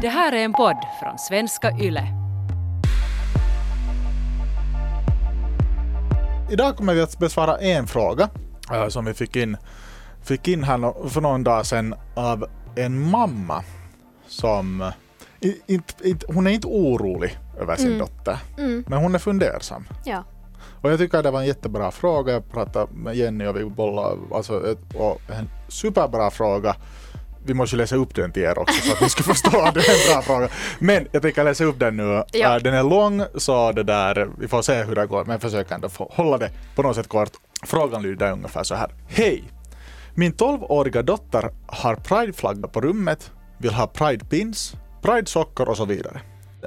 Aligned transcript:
Det 0.00 0.08
här 0.08 0.32
är 0.32 0.44
en 0.44 0.52
podd 0.52 0.76
från 1.02 1.18
svenska 1.18 1.70
YLE. 1.80 2.06
Idag 6.50 6.76
kommer 6.76 6.94
vi 6.94 7.00
att 7.02 7.18
besvara 7.18 7.58
en 7.58 7.86
fråga 7.86 8.28
äh, 8.72 8.88
som 8.88 9.04
vi 9.04 9.14
fick 9.14 9.36
in, 9.36 9.56
fick 10.22 10.48
in 10.48 10.64
här 10.64 11.08
för 11.08 11.20
någon 11.20 11.44
dag 11.44 11.66
sedan 11.66 11.94
av 12.14 12.46
en 12.76 13.10
mamma 13.10 13.62
som 14.26 14.92
i- 15.40 15.60
inte- 15.66 16.08
inte- 16.08 16.26
hon 16.32 16.46
är 16.46 16.50
inte 16.50 16.66
orolig 16.66 17.38
över 17.60 17.76
sin 17.76 17.98
dotter, 17.98 18.38
men 18.86 18.98
hon 18.98 19.14
är 19.14 19.18
fundersam. 19.18 19.88
Ja. 20.04 20.24
Och 20.82 20.90
jag 20.92 20.98
tycker 20.98 21.22
det 21.22 21.30
var 21.30 21.40
en 21.40 21.46
jättebra 21.46 21.90
fråga. 21.90 22.32
Jag 22.32 22.50
pratade 22.52 22.86
med 22.92 23.16
Jenny 23.16 23.46
och 23.46 23.56
vi 23.56 23.64
bollade, 23.64 24.16
alltså, 24.34 24.76
och 24.94 25.20
en 25.30 25.50
superbra 25.68 26.30
fråga. 26.30 26.76
Vi 27.46 27.54
måste 27.54 27.76
läsa 27.76 27.96
upp 27.96 28.14
den 28.14 28.32
till 28.32 28.42
er 28.42 28.58
också 28.58 28.80
så 28.80 28.92
att 28.92 29.00
ni 29.00 29.08
ska 29.08 29.22
förstå 29.34 29.60
att 29.60 29.74
det 29.74 29.80
är 29.80 30.08
en 30.08 30.12
bra 30.14 30.22
fråga. 30.22 30.48
Men 30.78 31.06
jag 31.12 31.22
tänker 31.22 31.44
läsa 31.44 31.64
upp 31.64 31.78
den 31.78 31.96
nu. 31.96 32.24
Ja. 32.32 32.56
Äh, 32.56 32.62
Den 32.62 32.74
är 32.74 32.82
lång 32.82 33.22
så 33.34 33.72
det 33.72 33.82
där, 33.82 34.28
vi 34.38 34.48
får 34.48 34.62
se 34.62 34.82
hur 34.82 34.94
det 34.94 35.06
går 35.06 35.24
men 35.24 35.40
försök 35.40 35.70
ändå 35.70 35.88
få 35.88 36.12
hålla 36.14 36.38
det 36.38 36.50
på 36.74 36.82
något 36.82 36.96
sätt 36.96 37.08
kort. 37.08 37.30
Frågan 37.66 38.02
lyder 38.02 38.32
ungefär 38.32 38.62
så 38.62 38.74
här. 38.74 38.90
Hej! 39.08 39.44
Min 40.14 40.32
12-åriga 40.32 41.02
dotter 41.02 41.50
har 41.66 41.94
prideflagga 41.94 42.68
på 42.68 42.80
rummet, 42.80 43.30
vill 43.58 43.74
ha 43.74 43.86
pridepins, 43.86 44.74
pridesockor 45.02 45.68
och 45.68 45.76
så 45.76 45.84
vidare. 45.84 46.20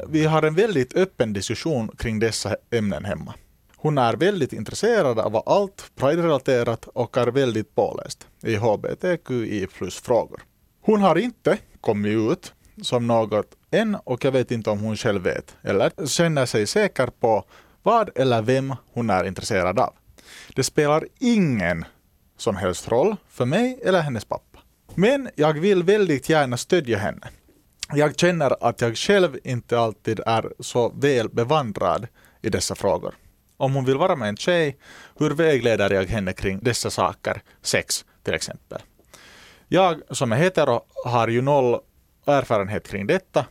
Vi 0.08 0.26
har 0.26 0.44
en 0.44 0.56
väldigt 0.56 0.96
öppen 0.98 1.34
diskussion 1.34 1.90
kring 1.98 2.20
dessa 2.20 2.56
ämnen 2.72 3.06
hemma. 3.06 3.34
Hon 3.78 3.98
är 3.98 4.14
väldigt 4.14 4.54
intresserad 4.54 5.20
av 5.20 5.44
allt 5.46 5.92
Pride-relaterat 5.96 6.88
och 6.94 7.18
är 7.18 7.28
väldigt 7.28 7.76
påläst 7.76 8.28
i 8.44 8.56
HBTQI 8.56 9.68
plus-frågor. 9.78 10.42
Hon 10.82 11.02
har 11.02 11.18
inte 11.18 11.58
kommit 11.82 12.32
ut 12.32 12.54
som 12.82 13.08
något 13.08 13.56
än 13.72 13.96
och 13.96 14.26
jag 14.26 14.32
vet 14.32 14.52
inte 14.52 14.70
om 14.70 14.80
hon 14.80 14.98
själv 14.98 15.22
vet 15.22 15.56
eller 15.62 16.08
känner 16.08 16.46
sig 16.46 16.68
säker 16.68 17.08
på 17.08 17.44
vad 17.84 18.10
eller 18.16 18.42
vem 18.42 18.76
hon 18.94 19.10
är 19.10 19.24
intresserad 19.24 19.80
av. 19.80 19.94
Det 20.56 20.64
spelar 20.64 21.08
ingen 21.20 21.86
som 22.38 22.56
helst 22.56 22.88
roll 22.88 23.16
för 23.30 23.46
mig 23.46 23.80
eller 23.86 24.02
hennes 24.02 24.26
pappa. 24.26 24.60
Men 24.96 25.30
jag 25.36 25.54
vill 25.54 25.84
väldigt 25.84 26.30
gärna 26.30 26.58
stödja 26.58 26.98
henne. 26.98 27.28
Jag 27.94 28.20
känner 28.20 28.68
att 28.68 28.82
jag 28.82 28.98
själv 28.98 29.38
inte 29.44 29.80
alltid 29.80 30.20
är 30.26 30.54
så 30.60 30.90
väl 30.90 31.30
bevandrad 31.30 32.08
i 32.42 32.50
dessa 32.50 32.76
frågor. 32.76 33.16
Om 33.58 33.74
hon 33.74 33.86
vill 33.86 33.98
vara 33.98 34.16
med 34.16 34.30
en 34.30 34.38
tjej, 34.38 34.78
hur 35.20 35.30
vägleder 35.30 35.90
jag 35.90 36.06
henne 36.06 36.34
kring 36.34 36.60
dessa 36.62 36.90
saker? 36.90 37.42
Sex 37.62 38.06
till 38.24 38.34
exempel. 38.34 38.82
Jag 39.72 40.02
som 40.12 40.32
är 40.32 40.36
hetero 40.36 40.82
har 41.06 41.28
ju 41.28 41.42
noll 41.42 41.80
erfarenhet 42.26 42.88
kring 42.88 43.08
detta. 43.08 43.46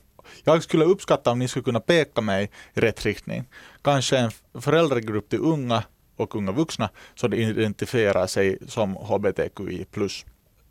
Jag 0.45 0.63
skulle 0.63 0.85
uppskatta 0.85 1.31
om 1.31 1.39
ni 1.39 1.49
skulle 1.49 1.63
kunna 1.65 1.81
peka 1.81 2.21
mig 2.21 2.51
i 2.75 2.81
rätt 2.81 3.05
riktning. 3.05 3.45
Kanske 3.83 4.19
en 4.19 4.31
föräldragrupp 4.61 5.29
till 5.29 5.39
unga 5.39 5.83
och 6.17 6.37
unga 6.37 6.53
vuxna 6.53 6.89
som 7.15 7.33
identifierar 7.35 8.27
sig 8.27 8.59
som 8.69 8.95
HBTQI+. 8.97 9.87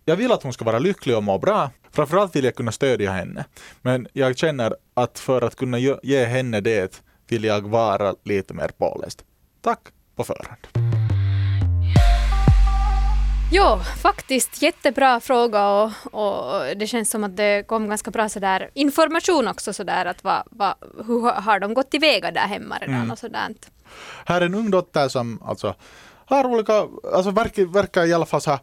Jag 0.06 0.16
vill 0.16 0.32
att 0.32 0.44
hon 0.44 0.54
ska 0.54 0.66
vara 0.66 0.80
lycklig 0.80 1.18
och 1.18 1.24
må 1.24 1.38
bra. 1.40 1.70
Framförallt 1.92 2.36
vill 2.36 2.44
jag 2.46 2.56
kunna 2.56 2.72
stödja 2.72 3.12
henne. 3.12 3.46
Men 3.82 4.08
jag 4.14 4.38
känner 4.38 4.76
att 4.94 5.20
för 5.20 5.42
att 5.42 5.56
kunna 5.56 5.80
ge- 5.80 6.00
ge 6.04 6.26
henne 6.26 6.62
det 6.62 7.04
vill 7.28 7.44
jag 7.44 7.62
vara 7.68 8.16
lite 8.24 8.54
mer 8.54 8.68
påläst. 8.78 9.24
Tack 9.62 9.80
på 10.16 10.24
förhand. 10.24 10.87
Jo, 13.52 13.80
faktiskt 14.02 14.62
jättebra 14.62 15.20
fråga 15.20 15.70
och, 15.70 15.92
och 16.12 16.78
det 16.78 16.88
känns 16.88 17.10
som 17.10 17.24
att 17.24 17.38
det 17.38 17.68
kom 17.68 17.90
ganska 17.90 18.12
bra 18.12 18.30
sådär 18.30 18.70
information 18.74 19.48
också 19.48 19.74
sådär 19.74 20.06
att 20.06 20.24
vad, 20.24 20.44
vad, 20.52 20.74
hur 21.08 21.32
har 21.32 21.60
de 21.60 21.74
gått 21.74 21.92
tillväga 21.92 22.32
där 22.32 22.48
hemma 22.48 22.78
redan 22.78 22.96
Mm. 22.96 23.12
och 23.12 23.20
sådär. 23.20 23.48
Här 24.26 24.42
är 24.42 24.46
en 24.46 24.56
ung 24.56 24.72
dotter 24.72 25.08
som 25.08 25.42
alltså 25.46 25.76
har 26.26 26.46
olika, 26.46 26.88
alltså 27.14 27.32
verkar, 27.32 27.66
verkar 27.66 28.06
i 28.06 28.14
alla 28.14 28.26
fall 28.26 28.42
så 28.42 28.52
här 28.52 28.60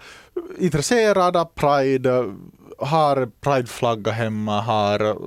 intresserad 0.59 1.37
av 1.37 1.45
Pride, 1.45 2.35
har 2.79 3.27
Pride-flagga 3.41 4.13
hemma, 4.13 4.61
har, 4.61 5.19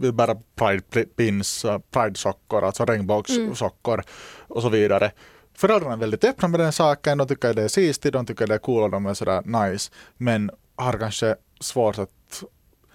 vill 0.00 0.12
bära 0.12 0.36
Pride-pins, 0.54 1.64
Pride-sockor, 1.90 2.64
alltså 2.64 2.84
regnbågssockor 2.84 4.02
och 4.48 4.62
så 4.62 4.68
vidare. 4.68 5.10
Föräldrarna 5.56 5.92
är 5.94 5.98
väldigt 5.98 6.24
öppna 6.24 6.48
med 6.48 6.60
den 6.60 6.72
saken, 6.72 7.18
de 7.18 7.28
tycker 7.28 7.54
det 7.54 7.62
är 7.62 7.68
sistigt, 7.68 8.12
de 8.12 8.26
tycker 8.26 8.46
det 8.46 8.54
är 8.54 8.58
cool 8.58 8.82
och 8.82 8.90
de 8.90 9.06
är 9.06 9.14
sådär 9.14 9.42
nice, 9.70 9.92
men 10.16 10.50
har 10.76 10.92
kanske 10.98 11.36
svårt 11.60 11.98
att 11.98 12.42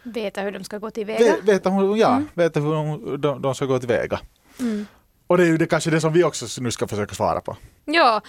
Veta 0.04 0.42
hur 0.42 0.52
de 0.52 0.64
ska 0.64 0.78
gå 0.78 0.92
tillväga. 0.92 1.20
Ve- 1.20 1.52
Veta, 1.52 1.70
ja, 1.98 2.22
veta 2.34 2.60
hur 2.60 2.74
de, 2.74 3.22
de, 3.22 3.42
de 3.42 3.56
ska 3.56 3.66
gå 3.66 3.80
tillväga. 3.80 4.20
Och 5.28 5.38
det 5.38 5.44
är 5.44 5.48
ju 5.48 5.58
det, 5.58 5.66
kanske 5.66 5.90
det 5.90 6.02
som 6.02 6.14
vi 6.14 6.24
också 6.24 6.62
nu 6.62 6.72
ska 6.72 6.88
försöka 6.88 7.16
svara 7.16 7.42
på. 7.42 7.58
Ja, 7.86 8.22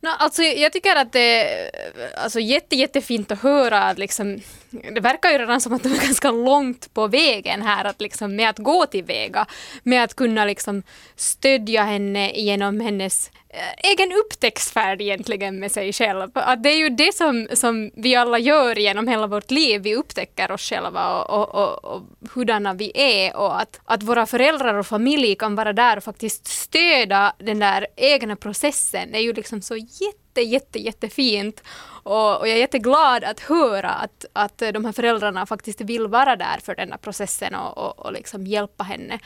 no, 0.00 0.08
alltså 0.18 0.42
jag 0.42 0.72
tycker 0.72 0.96
att 0.96 1.12
det 1.12 1.20
är 1.44 1.70
alltså, 2.16 2.40
jätte, 2.40 2.76
jättefint 2.76 3.30
att 3.30 3.40
höra 3.40 3.82
att 3.82 3.98
liksom, 3.98 4.38
det 4.70 5.00
verkar 5.00 5.30
ju 5.30 5.38
redan 5.38 5.60
som 5.60 5.72
att 5.72 5.82
de 5.82 5.88
är 5.92 6.00
ganska 6.02 6.30
långt 6.30 6.94
på 6.94 7.06
vägen 7.06 7.62
här 7.62 7.84
att 7.84 8.00
liksom, 8.00 8.36
med 8.36 8.50
att 8.50 8.58
gå 8.58 8.86
tillväga, 8.86 9.46
med 9.82 10.04
att 10.04 10.14
kunna 10.16 10.44
liksom, 10.44 10.82
stödja 11.16 11.82
henne 11.82 12.32
genom 12.32 12.80
hennes 12.80 13.30
Eh, 13.56 13.90
egen 13.90 14.12
upptäcktsfärd 14.12 15.00
egentligen 15.00 15.60
med 15.60 15.72
sig 15.72 15.92
själv. 15.92 16.30
Att 16.34 16.62
det 16.62 16.68
är 16.68 16.76
ju 16.76 16.88
det 16.88 17.14
som, 17.14 17.48
som 17.52 17.90
vi 17.94 18.16
alla 18.16 18.38
gör 18.38 18.76
genom 18.76 19.08
hela 19.08 19.26
vårt 19.26 19.50
liv, 19.50 19.82
vi 19.82 19.94
upptäcker 19.94 20.50
oss 20.50 20.60
själva 20.62 21.22
och, 21.22 21.40
och, 21.40 21.54
och, 21.54 21.84
och 21.84 22.02
hurdana 22.34 22.74
vi 22.74 22.92
är 22.94 23.36
och 23.36 23.60
att, 23.60 23.80
att 23.84 24.02
våra 24.02 24.26
föräldrar 24.26 24.74
och 24.74 24.86
familj 24.86 25.34
kan 25.34 25.54
vara 25.54 25.72
där 25.72 25.96
och 25.96 26.04
faktiskt 26.04 26.46
stödja 26.46 27.32
den 27.38 27.58
där 27.58 27.86
egna 27.96 28.36
processen 28.36 29.14
är 29.14 29.20
ju 29.20 29.32
liksom 29.32 29.62
så 29.62 29.76
jätte, 29.76 30.40
jätte, 30.40 30.78
jättefint. 30.78 31.62
Och, 32.02 32.40
och 32.40 32.48
jag 32.48 32.54
är 32.54 32.60
jätteglad 32.60 33.24
att 33.24 33.40
höra 33.40 33.90
att, 33.90 34.24
att 34.32 34.58
de 34.58 34.84
här 34.84 34.92
föräldrarna 34.92 35.46
faktiskt 35.46 35.80
vill 35.80 36.06
vara 36.06 36.36
där 36.36 36.58
för 36.62 36.74
den 36.74 36.90
här 36.90 36.98
processen 36.98 37.54
och, 37.54 37.78
och, 37.78 38.06
och 38.06 38.12
liksom 38.12 38.46
hjälpa 38.46 38.84
henne. 38.84 39.18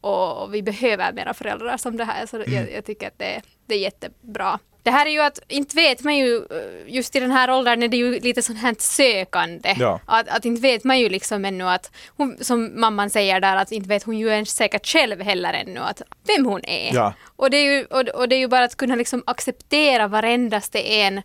Och, 0.00 0.54
vi 0.54 0.62
behöver 0.62 1.12
mera 1.12 1.34
föräldrar 1.34 1.76
som 1.76 1.96
det 1.96 2.04
här, 2.04 2.26
så 2.26 2.44
jag, 2.46 2.72
jag 2.72 2.84
tycker 2.84 3.06
att 3.06 3.18
det, 3.18 3.42
det 3.66 3.74
är 3.74 3.78
jättebra. 3.78 4.58
Det 4.82 4.90
här 4.92 5.06
är 5.06 5.10
ju 5.10 5.20
att, 5.20 5.38
inte 5.48 5.76
vet 5.76 6.04
man 6.04 6.16
ju, 6.16 6.36
eh, 6.36 6.94
just 6.94 7.16
i 7.16 7.20
den 7.20 7.30
här 7.30 7.50
åldern 7.50 7.82
är 7.82 7.88
det 7.88 7.96
ju 7.96 8.20
lite 8.20 8.42
sånt 8.42 8.58
här 8.58 8.74
sökande. 8.78 9.74
Ja. 9.78 10.00
Att, 10.06 10.28
att 10.28 10.44
inte 10.44 10.62
vet 10.62 10.84
man 10.84 10.98
ju 10.98 11.08
liksom 11.08 11.44
ännu 11.44 11.68
att, 11.68 11.92
hon, 12.16 12.36
som 12.40 12.80
mamman 12.80 13.10
säger 13.10 13.40
där, 13.40 13.56
att 13.56 13.72
inte 13.72 13.88
vet 13.88 14.02
hon 14.02 14.18
ju 14.18 14.28
ens 14.28 14.50
säkert 14.50 14.86
själv 14.86 15.20
heller 15.20 15.52
ännu 15.52 15.80
att 15.80 16.02
vem 16.26 16.46
hon 16.46 16.64
är. 16.64 16.94
Ja. 16.94 17.14
Och, 17.36 17.50
det 17.50 17.56
är 17.56 17.72
ju, 17.72 17.84
och, 17.84 18.08
och 18.08 18.28
det 18.28 18.34
är 18.34 18.38
ju 18.38 18.48
bara 18.48 18.64
att 18.64 18.76
kunna 18.76 18.94
liksom 18.94 19.22
acceptera 19.26 20.08
varendaste 20.08 20.78
en 20.78 21.22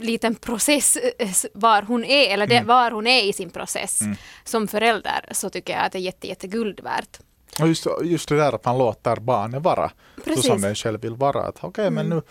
liten 0.00 0.34
process 0.34 0.96
eh, 0.96 1.28
var 1.54 1.82
hon 1.82 2.04
är, 2.04 2.34
eller 2.34 2.46
det, 2.46 2.62
var 2.62 2.90
hon 2.90 3.06
är 3.06 3.22
i 3.22 3.32
sin 3.32 3.50
process 3.50 4.00
som 4.44 4.68
förälder, 4.68 5.28
så 5.32 5.50
tycker 5.50 5.72
jag 5.72 5.82
att 5.84 5.92
det 5.92 5.98
är 5.98 6.00
jätte, 6.00 6.28
jätte 6.28 6.46
guld 6.46 6.80
värt. 6.80 7.18
Och 7.60 7.68
just, 7.68 7.86
just 8.02 8.28
det 8.28 8.36
där 8.36 8.52
att 8.54 8.64
man 8.64 8.78
låter 8.78 9.16
barnet 9.16 9.62
vara 9.62 9.90
Precis. 10.24 10.42
så 10.42 10.42
som 10.42 10.60
den 10.60 10.74
själv 10.74 11.00
vill 11.00 11.14
vara. 11.14 11.42
Att, 11.42 11.64
okay, 11.64 11.90
men 11.90 12.08
nu, 12.08 12.22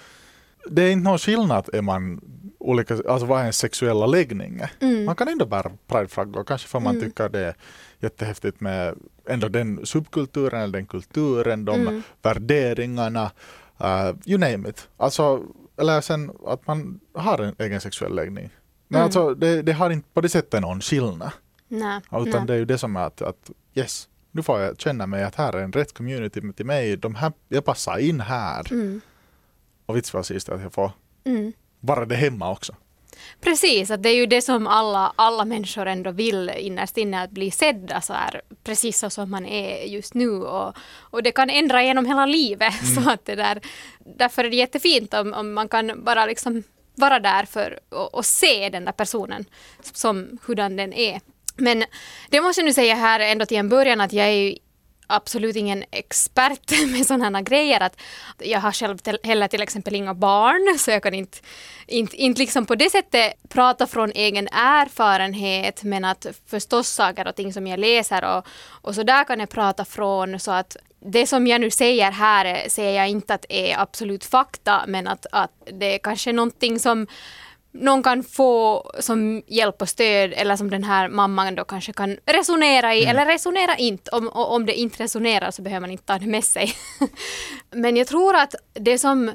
det 0.69 0.81
är 0.83 0.91
inte 0.91 1.09
någon 1.09 1.19
skillnad 1.19 1.69
är 1.73 1.81
man 1.81 2.21
olika, 2.59 2.93
alltså 2.93 3.25
vad 3.25 3.39
ens 3.39 3.57
sexuella 3.57 4.05
läggning 4.05 4.59
är. 4.59 5.05
Man 5.05 5.15
kan 5.15 5.27
ändå 5.27 5.45
bära 5.45 5.71
prideflaggor, 5.87 6.43
kanske 6.43 6.67
för 6.67 6.79
man 6.79 7.01
tycker 7.01 7.29
det 7.29 7.39
är 7.39 7.55
jättehäftigt 7.99 8.59
med 8.59 8.95
ändå 9.29 9.47
den 9.47 9.85
subkulturen 9.85 10.61
eller 10.61 10.73
den 10.73 10.85
kulturen, 10.85 11.65
de 11.65 12.03
värderingarna, 12.21 13.31
uh, 13.81 14.15
you 14.25 14.39
name 14.39 14.69
it. 14.69 14.87
Alltså, 14.97 15.43
eller 15.77 16.01
sen 16.01 16.31
att 16.45 16.67
man 16.67 16.99
har 17.13 17.39
en 17.39 17.55
egen 17.57 17.81
sexuell 17.81 18.15
läggning. 18.15 18.49
Men 18.87 19.01
alltså, 19.01 19.33
det, 19.33 19.61
det 19.61 19.73
har 19.73 19.89
inte 19.89 20.09
på 20.13 20.21
det 20.21 20.29
sättet 20.29 20.61
någon 20.61 20.81
skillnad. 20.81 21.31
Nej, 21.67 22.01
Utan 22.11 22.31
nej. 22.31 22.45
det 22.45 22.53
är 22.53 22.57
ju 22.57 22.65
det 22.65 22.77
som 22.77 22.95
är 22.95 23.01
att, 23.01 23.21
att 23.21 23.51
yes, 23.75 24.07
nu 24.37 24.43
får 24.43 24.59
jag 24.59 24.81
känna 24.81 25.07
mig 25.07 25.23
att 25.23 25.35
här 25.35 25.53
är 25.53 25.63
en 25.63 25.71
rätt 25.71 25.93
community 25.93 26.53
till 26.53 26.65
mig. 26.65 26.97
De 26.97 27.15
här, 27.15 27.31
jag 27.47 27.65
passar 27.65 27.97
in 27.97 28.19
här. 28.21 28.71
Mm. 28.71 29.01
Och 29.85 29.97
vits 29.97 30.13
vad 30.13 30.25
sist 30.25 30.49
att 30.49 30.61
jag 30.61 30.73
får 30.73 30.91
Mm. 31.25 31.53
vara 31.79 32.05
det 32.05 32.15
hemma 32.15 32.51
också. 32.51 32.75
Precis, 33.41 33.91
att 33.91 34.03
det 34.03 34.09
är 34.09 34.15
ju 34.15 34.25
det 34.25 34.41
som 34.41 34.67
alla, 34.67 35.13
alla 35.15 35.45
människor 35.45 35.85
ändå 35.85 36.11
vill 36.11 36.49
innerst 36.57 36.97
inne, 36.97 37.23
att 37.23 37.31
bli 37.31 37.51
sedda 37.51 38.01
så 38.01 38.13
här, 38.13 38.41
precis 38.63 38.99
så 38.99 39.09
som 39.09 39.31
man 39.31 39.45
är 39.45 39.83
just 39.85 40.13
nu. 40.13 40.29
Och, 40.29 40.77
och 40.97 41.23
det 41.23 41.31
kan 41.31 41.49
ändra 41.49 41.83
genom 41.83 42.05
hela 42.05 42.25
livet. 42.25 42.73
Så 42.95 43.09
att 43.09 43.25
det 43.25 43.35
där, 43.35 43.61
därför 44.17 44.43
är 44.43 44.49
det 44.49 44.55
jättefint 44.55 45.13
om, 45.13 45.33
om 45.33 45.53
man 45.53 45.69
kan 45.69 46.03
bara 46.03 46.25
liksom 46.25 46.63
vara 46.95 47.19
där 47.19 47.45
för 47.45 47.79
och, 47.89 48.13
och 48.15 48.25
se 48.25 48.69
den 48.69 48.85
där 48.85 48.91
personen 48.91 49.45
som 49.93 50.37
hurdan 50.45 50.75
den 50.75 50.93
är. 50.93 51.21
Men 51.57 51.83
det 52.29 52.41
måste 52.41 52.61
jag 52.61 52.65
nu 52.65 52.73
säga 52.73 52.95
här 52.95 53.19
ändå 53.19 53.45
till 53.45 53.57
en 53.57 53.69
början 53.69 54.01
att 54.01 54.13
jag 54.13 54.27
är 54.27 54.31
ju 54.31 54.55
absolut 55.07 55.55
ingen 55.55 55.83
expert 55.91 56.71
med 56.87 57.05
sådana 57.05 57.37
här 57.37 57.45
grejer. 57.45 57.81
Att 57.81 58.01
jag 58.39 58.59
har 58.59 58.71
själv 58.71 58.97
till, 58.97 59.19
heller 59.23 59.47
till 59.47 59.61
exempel 59.61 59.95
inga 59.95 60.13
barn 60.13 60.79
så 60.79 60.91
jag 60.91 61.03
kan 61.03 61.13
inte, 61.13 61.37
inte, 61.87 62.15
inte 62.15 62.41
liksom 62.41 62.65
på 62.65 62.75
det 62.75 62.89
sättet 62.89 63.33
prata 63.49 63.87
från 63.87 64.11
egen 64.11 64.47
erfarenhet 64.47 65.83
men 65.83 66.05
att 66.05 66.25
förstås 66.47 66.89
saker 66.89 67.27
och 67.27 67.35
ting 67.35 67.53
som 67.53 67.67
jag 67.67 67.79
läser 67.79 68.37
och, 68.37 68.47
och 68.81 68.95
så 68.95 69.03
där 69.03 69.23
kan 69.23 69.39
jag 69.39 69.49
prata 69.49 69.85
från 69.85 70.39
så 70.39 70.51
att 70.51 70.77
det 70.99 71.27
som 71.27 71.47
jag 71.47 71.61
nu 71.61 71.71
säger 71.71 72.11
här 72.11 72.45
eh, 72.45 72.67
säger 72.69 72.99
jag 72.99 73.09
inte 73.09 73.33
att 73.33 73.45
är 73.49 73.79
absolut 73.79 74.25
fakta 74.25 74.83
men 74.87 75.07
att, 75.07 75.25
att 75.31 75.51
det 75.73 75.95
är 75.95 75.99
kanske 75.99 76.33
någonting 76.33 76.79
som 76.79 77.07
någon 77.71 78.03
kan 78.03 78.23
få 78.23 78.83
som 78.99 79.43
hjälp 79.47 79.81
och 79.81 79.89
stöd 79.89 80.33
eller 80.33 80.55
som 80.55 80.69
den 80.69 80.83
här 80.83 81.09
mamman 81.09 81.55
då 81.55 81.63
kanske 81.63 81.93
kan 81.93 82.17
resonera 82.25 82.95
i 82.95 83.03
mm. 83.03 83.09
eller 83.09 83.25
resonera 83.25 83.75
inte. 83.75 84.11
Om, 84.11 84.29
om 84.29 84.65
det 84.65 84.73
inte 84.73 85.03
resonerar 85.03 85.51
så 85.51 85.61
behöver 85.61 85.81
man 85.81 85.91
inte 85.91 86.03
ta 86.03 86.19
det 86.19 86.27
med 86.27 86.43
sig. 86.43 86.73
Men 87.71 87.97
jag 87.97 88.07
tror 88.07 88.35
att 88.35 88.55
det 88.73 88.99
som 88.99 89.31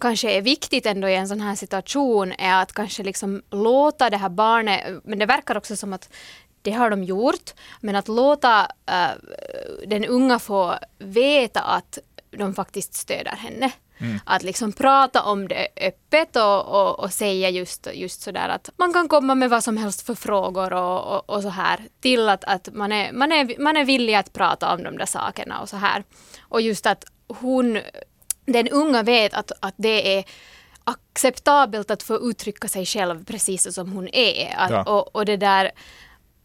kanske 0.00 0.30
är 0.30 0.42
viktigt 0.42 0.86
ändå 0.86 1.08
i 1.08 1.16
en 1.16 1.28
sån 1.28 1.40
här 1.40 1.54
situation 1.54 2.32
är 2.32 2.62
att 2.62 2.72
kanske 2.72 3.02
liksom 3.02 3.42
låta 3.50 4.10
det 4.10 4.16
här 4.16 4.28
barnet, 4.28 5.00
men 5.04 5.18
det 5.18 5.26
verkar 5.26 5.56
också 5.56 5.76
som 5.76 5.92
att 5.92 6.08
det 6.62 6.70
har 6.70 6.90
de 6.90 7.04
gjort, 7.04 7.50
men 7.80 7.96
att 7.96 8.08
låta 8.08 8.62
uh, 8.62 9.20
den 9.86 10.04
unga 10.04 10.38
få 10.38 10.74
veta 10.98 11.60
att 11.60 11.98
de 12.30 12.54
faktiskt 12.54 12.94
stöder 12.94 13.36
henne. 13.36 13.72
Mm. 14.00 14.20
Att 14.24 14.42
liksom 14.42 14.72
prata 14.72 15.22
om 15.22 15.48
det 15.48 15.68
öppet 15.76 16.36
och, 16.36 16.66
och, 16.66 17.00
och, 17.00 17.12
säga 17.12 17.50
just, 17.50 17.88
just 17.94 18.22
sådär 18.22 18.48
att 18.48 18.70
man 18.76 18.92
kan 18.92 19.08
komma 19.08 19.34
med 19.34 19.50
vad 19.50 19.64
som 19.64 19.76
helst 19.76 20.06
för 20.06 20.14
frågor 20.14 20.72
och, 20.72 21.16
och, 21.16 21.30
och 21.30 21.42
så 21.42 21.48
här 21.48 21.80
till 22.00 22.28
att, 22.28 22.44
att 22.44 22.68
man, 22.72 22.92
är, 22.92 23.12
man, 23.12 23.32
är, 23.32 23.58
man 23.58 23.76
är 23.76 23.84
villig 23.84 24.14
att 24.14 24.32
prata 24.32 24.74
om 24.74 24.82
de 24.82 24.98
där 24.98 25.06
sakerna 25.06 25.60
och 25.60 25.68
så 25.68 25.76
här. 25.76 26.04
Och 26.40 26.60
just 26.60 26.86
att 26.86 27.04
hon, 27.28 27.78
den 28.44 28.68
unga 28.68 29.02
vet 29.02 29.34
att, 29.34 29.52
att 29.60 29.74
det 29.76 30.18
är 30.18 30.24
acceptabelt 30.84 31.90
att 31.90 32.02
få 32.02 32.30
uttrycka 32.30 32.68
sig 32.68 32.86
själv 32.86 33.24
precis 33.24 33.74
som 33.74 33.92
hon 33.92 34.08
är. 34.12 34.54
Att, 34.56 34.70
ja. 34.70 34.82
och, 34.82 35.16
och 35.16 35.24
det 35.24 35.36
där, 35.36 35.70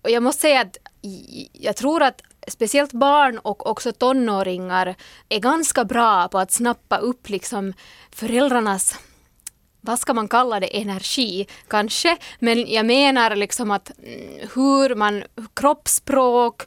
och 0.02 0.10
jag 0.10 0.24
måste 0.24 0.42
säga 0.42 0.62
att 0.62 0.78
jag 1.54 1.76
tror 1.76 2.04
att 2.04 2.22
speciellt 2.48 2.94
barn 2.94 3.38
och 3.38 3.68
också 3.68 3.92
tonåringar 3.92 4.96
är 5.30 5.40
ganska 5.40 5.86
bra 5.86 6.28
på 6.28 6.40
att 6.40 6.52
snappa 6.52 6.98
upp 6.98 7.30
liksom 7.30 7.74
föräldrarnas 8.12 9.00
vad 9.86 10.00
ska 10.00 10.14
man 10.14 10.28
kalla 10.28 10.60
det, 10.60 10.78
energi 10.82 11.48
kanske, 11.68 12.18
men 12.40 12.72
jag 12.72 12.86
menar 12.86 13.36
liksom 13.36 13.72
att 13.72 13.92
mm, 14.04 14.50
hur 14.56 14.96
man, 14.96 15.24
kroppsspråk, 15.54 16.64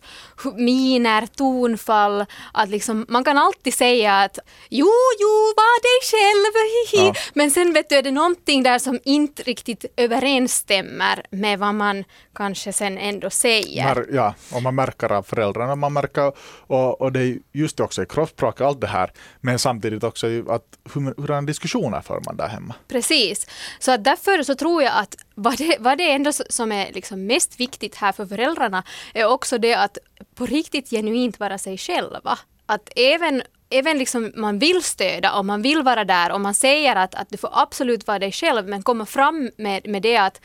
miner, 0.57 1.27
tonfall, 1.27 2.25
att 2.53 2.69
liksom 2.69 3.07
man 3.09 3.25
kan 3.25 3.39
alltid 3.39 3.75
säga 3.75 4.21
att 4.21 4.39
jo, 4.71 4.93
jo, 5.21 5.53
var 5.57 5.83
dig 5.83 5.99
själv, 6.11 6.53
hihi. 6.93 7.07
Ja. 7.07 7.31
men 7.35 7.51
sen 7.51 7.73
vet 7.73 7.89
du 7.89 7.97
är 7.97 8.03
det 8.03 8.11
någonting 8.11 8.63
där 8.63 8.79
som 8.79 9.01
inte 9.05 9.43
riktigt 9.43 9.85
överensstämmer 9.97 11.23
med 11.31 11.59
vad 11.59 11.75
man 11.75 12.05
kanske 12.39 12.73
sen 12.73 12.99
ändå 12.99 13.31
säger. 13.31 14.07
Ja, 14.13 14.35
och 14.53 14.63
man 14.63 14.75
märker 14.75 15.13
av 15.13 15.23
föräldrarna, 15.23 15.77
man 15.77 15.93
märker, 15.93 16.33
och, 16.67 17.01
och 17.01 17.13
det 17.13 17.21
är 17.21 17.39
just 17.53 17.81
också 17.81 18.03
i 18.03 18.07
kroppsspråk, 18.07 18.61
allt 18.61 18.81
det 18.81 18.87
här, 18.87 19.11
men 19.41 19.59
samtidigt 19.59 20.05
också 20.05 20.27
att 20.49 20.65
hur, 20.95 21.03
hur 21.03 21.47
diskussioner 21.47 22.01
för 22.01 22.21
man 22.27 22.37
där 22.37 22.49
hemma. 22.49 22.75
Precis, 22.89 23.47
så 23.79 23.93
att 23.93 24.05
därför 24.05 24.43
så 24.43 24.55
tror 24.55 24.83
jag 24.83 24.93
att 24.95 25.15
vad 25.35 25.59
det, 25.59 25.77
vad 25.81 25.99
det 25.99 26.13
ändå 26.13 26.33
som 26.33 26.73
är 26.73 26.93
liksom 26.93 27.27
mest 27.27 27.61
viktigt 27.61 27.95
här 27.95 28.13
för 28.13 28.27
föräldrarna 28.27 28.83
är 29.15 29.25
också 29.25 29.59
det 29.59 29.75
att 29.75 29.99
på 30.35 30.47
riktigt 30.47 30.91
genuint 30.91 31.41
vara 31.41 31.59
sig 31.59 31.79
själva. 31.79 32.39
Att 32.67 32.91
även 32.97 33.43
även 33.71 33.99
liksom 33.99 34.33
man 34.37 34.59
vill 34.59 34.83
stödja 34.83 35.33
och 35.33 35.45
man 35.45 35.63
vill 35.63 35.83
vara 35.83 36.05
där 36.05 36.33
och 36.33 36.41
man 36.41 36.55
säger 36.55 36.97
att, 36.97 37.15
att 37.15 37.31
du 37.31 37.37
får 37.37 37.51
absolut 37.53 38.07
vara 38.07 38.19
dig 38.19 38.33
själv 38.33 38.69
men 38.69 38.83
komma 38.83 39.07
fram 39.07 39.51
med, 39.57 39.87
med 39.89 40.03
det 40.03 40.17
att 40.17 40.41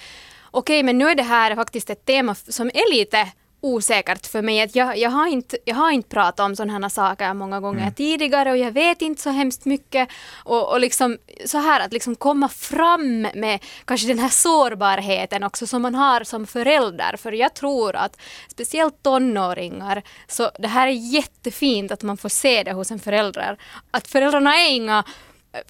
okej, 0.54 0.84
men 0.84 0.98
nu 0.98 1.08
är 1.08 1.16
det 1.16 1.24
här 1.24 1.56
faktiskt 1.56 1.90
ett 1.90 2.06
tema 2.06 2.36
som 2.36 2.68
är 2.68 2.92
lite 2.92 3.28
osäkert 3.64 4.28
för 4.28 4.42
mig. 4.42 4.62
Att 4.62 4.76
jag, 4.76 4.98
jag, 4.98 5.10
har 5.10 5.28
inte, 5.28 5.58
jag 5.66 5.76
har 5.76 5.92
inte 5.92 6.10
pratat 6.10 6.40
om 6.40 6.56
sådana 6.56 6.74
här 6.74 6.90
saker 6.90 7.34
många 7.34 7.60
gånger 7.60 7.82
mm. 7.82 7.94
tidigare 7.94 8.52
och 8.52 8.58
jag 8.58 8.72
vet 8.72 9.02
inte 9.02 9.22
så 9.22 9.30
hemskt 9.30 9.66
mycket. 9.66 10.10
Och, 10.44 10.72
och 10.72 10.80
liksom 10.80 11.18
så 11.46 11.58
här 11.58 11.86
att 11.86 11.94
liksom 11.94 12.16
komma 12.16 12.50
fram 12.50 13.22
med 13.22 13.64
kanske 13.86 14.08
den 14.08 14.20
här 14.20 14.30
sårbarheten 14.30 15.44
också 15.44 15.68
som 15.68 15.82
man 15.82 15.96
har 15.96 16.24
som 16.24 16.48
förälder. 16.48 17.18
För 17.18 17.32
jag 17.32 17.54
tror 17.54 17.96
att 17.96 18.18
speciellt 18.48 19.04
tonåringar, 19.04 20.04
så 20.28 20.52
det 20.60 20.68
här 20.68 20.88
är 20.88 21.14
jättefint 21.14 21.92
att 21.92 22.04
man 22.04 22.18
får 22.18 22.30
se 22.30 22.64
det 22.64 22.74
hos 22.74 22.92
en 22.92 23.00
förälder. 23.00 23.58
Att 23.92 24.08
föräldrarna 24.08 24.56
är 24.56 24.72
inga 24.72 25.04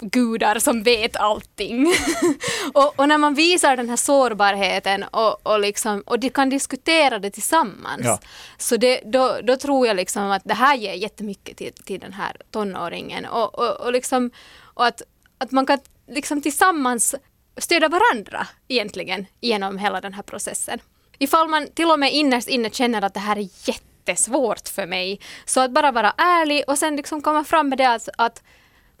gudar 0.00 0.58
som 0.58 0.82
vet 0.82 1.16
allting. 1.16 1.86
och, 2.74 2.98
och, 2.98 3.08
när 3.08 3.18
man 3.18 3.34
visar 3.34 3.76
den 3.76 3.88
här 3.88 3.96
sårbarheten 3.96 5.02
och, 5.02 5.46
och, 5.46 5.60
liksom, 5.60 6.00
och 6.00 6.18
de 6.18 6.30
kan 6.30 6.50
diskutera 6.50 7.18
det 7.18 7.30
tillsammans. 7.30 8.04
Ja. 8.04 8.18
Så 8.58 8.76
det, 8.76 9.00
då, 9.04 9.38
då 9.42 9.56
tror 9.56 9.86
jag 9.86 9.96
liksom 9.96 10.22
att 10.22 10.42
det 10.44 10.54
här 10.54 10.76
ger 10.76 10.94
jättemycket 10.94 11.56
till, 11.56 11.72
till 11.72 12.00
den 12.00 12.12
här 12.12 12.36
tonåringen. 12.50 13.26
Och, 13.26 13.58
och, 13.58 13.80
och, 13.80 13.92
liksom, 13.92 14.30
och 14.60 14.86
att, 14.86 15.02
att 15.38 15.50
man 15.50 15.66
kan 15.66 15.78
liksom 16.08 16.42
tillsammans 16.42 17.14
stödja 17.56 17.88
varandra 17.88 18.46
egentligen 18.68 19.26
genom 19.40 19.78
hela 19.78 20.00
den 20.00 20.14
här 20.14 20.22
processen. 20.22 20.78
Ifall 21.18 21.48
man 21.48 21.68
till 21.74 21.90
och 21.90 21.98
med 21.98 22.12
innerst 22.12 22.48
inne 22.48 22.70
känner 22.70 23.02
att 23.02 23.14
det 23.14 23.20
här 23.20 23.36
är 23.36 23.48
jättesvårt 23.64 24.68
för 24.68 24.86
mig. 24.86 25.20
Så 25.44 25.60
att 25.60 25.70
bara 25.70 25.92
vara 25.92 26.14
ärlig 26.16 26.64
och 26.66 26.78
sen 26.78 26.96
liksom 26.96 27.22
komma 27.22 27.44
fram 27.44 27.68
med 27.68 27.78
det 27.78 27.90
att, 27.90 28.08
att 28.18 28.42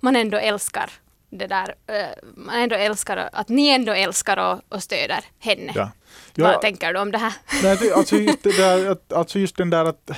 man 0.04 0.16
ändå 0.16 0.38
älskar 0.38 0.90
det 1.30 1.46
där, 1.46 1.68
uh, 1.68 2.32
man 2.36 2.54
ändå 2.54 2.76
älskar, 2.76 3.28
att 3.32 3.48
ni 3.48 3.68
ändå 3.68 3.92
älskar 3.92 4.36
och, 4.36 4.60
och 4.68 4.82
stöder 4.82 5.24
henne. 5.38 5.72
Ja. 5.74 5.90
Ja, 6.34 6.44
Vad 6.44 6.60
tänker 6.60 6.92
du 6.92 7.00
om 7.00 7.10
det 7.10 7.18
här? 7.18 7.32
Nej, 7.62 7.92
alltså, 7.94 8.16
just 8.16 8.42
det 8.42 8.56
där, 8.56 8.96
alltså 9.14 9.38
just 9.38 9.56
den 9.56 9.70
där 9.70 9.84
att, 9.84 10.10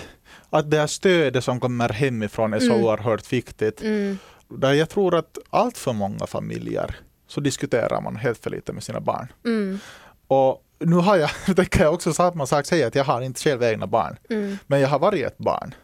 att 0.51 0.71
det 0.71 0.79
här 0.79 0.87
stödet 0.87 1.45
som 1.45 1.61
kommer 1.61 1.89
hemifrån 1.89 2.55
är 2.55 2.59
så 2.59 2.73
mm. 2.73 2.85
oerhört 2.85 3.33
viktigt. 3.33 3.83
Mm. 3.83 4.19
Där 4.49 4.73
jag 4.73 4.89
tror 4.91 5.15
att 5.15 5.39
allt 5.51 5.79
för 5.79 5.93
många 5.93 6.27
familjer 6.27 6.97
så 7.29 7.41
diskuterar 7.41 8.01
man 8.01 8.17
helt 8.17 8.43
för 8.43 8.51
lite 8.51 8.73
med 8.73 8.83
sina 8.83 9.01
barn. 9.01 9.33
Mm. 9.45 9.79
Och 10.27 10.63
nu 10.79 10.97
har 10.97 11.17
jag, 11.17 11.31
kan 11.71 11.85
jag 11.85 11.95
också 11.95 12.13
samma 12.13 12.47
sak 12.47 12.67
säga, 12.67 12.87
att 12.87 12.95
jag 12.95 13.05
har 13.05 13.21
inte 13.21 13.41
själv 13.41 13.63
egna 13.63 13.87
barn. 13.87 14.17
Mm. 14.31 14.59
Men 14.67 14.81
jag 14.81 14.89
har 14.89 14.99
varit 14.99 15.27
ett 15.27 15.39
barn. 15.39 15.75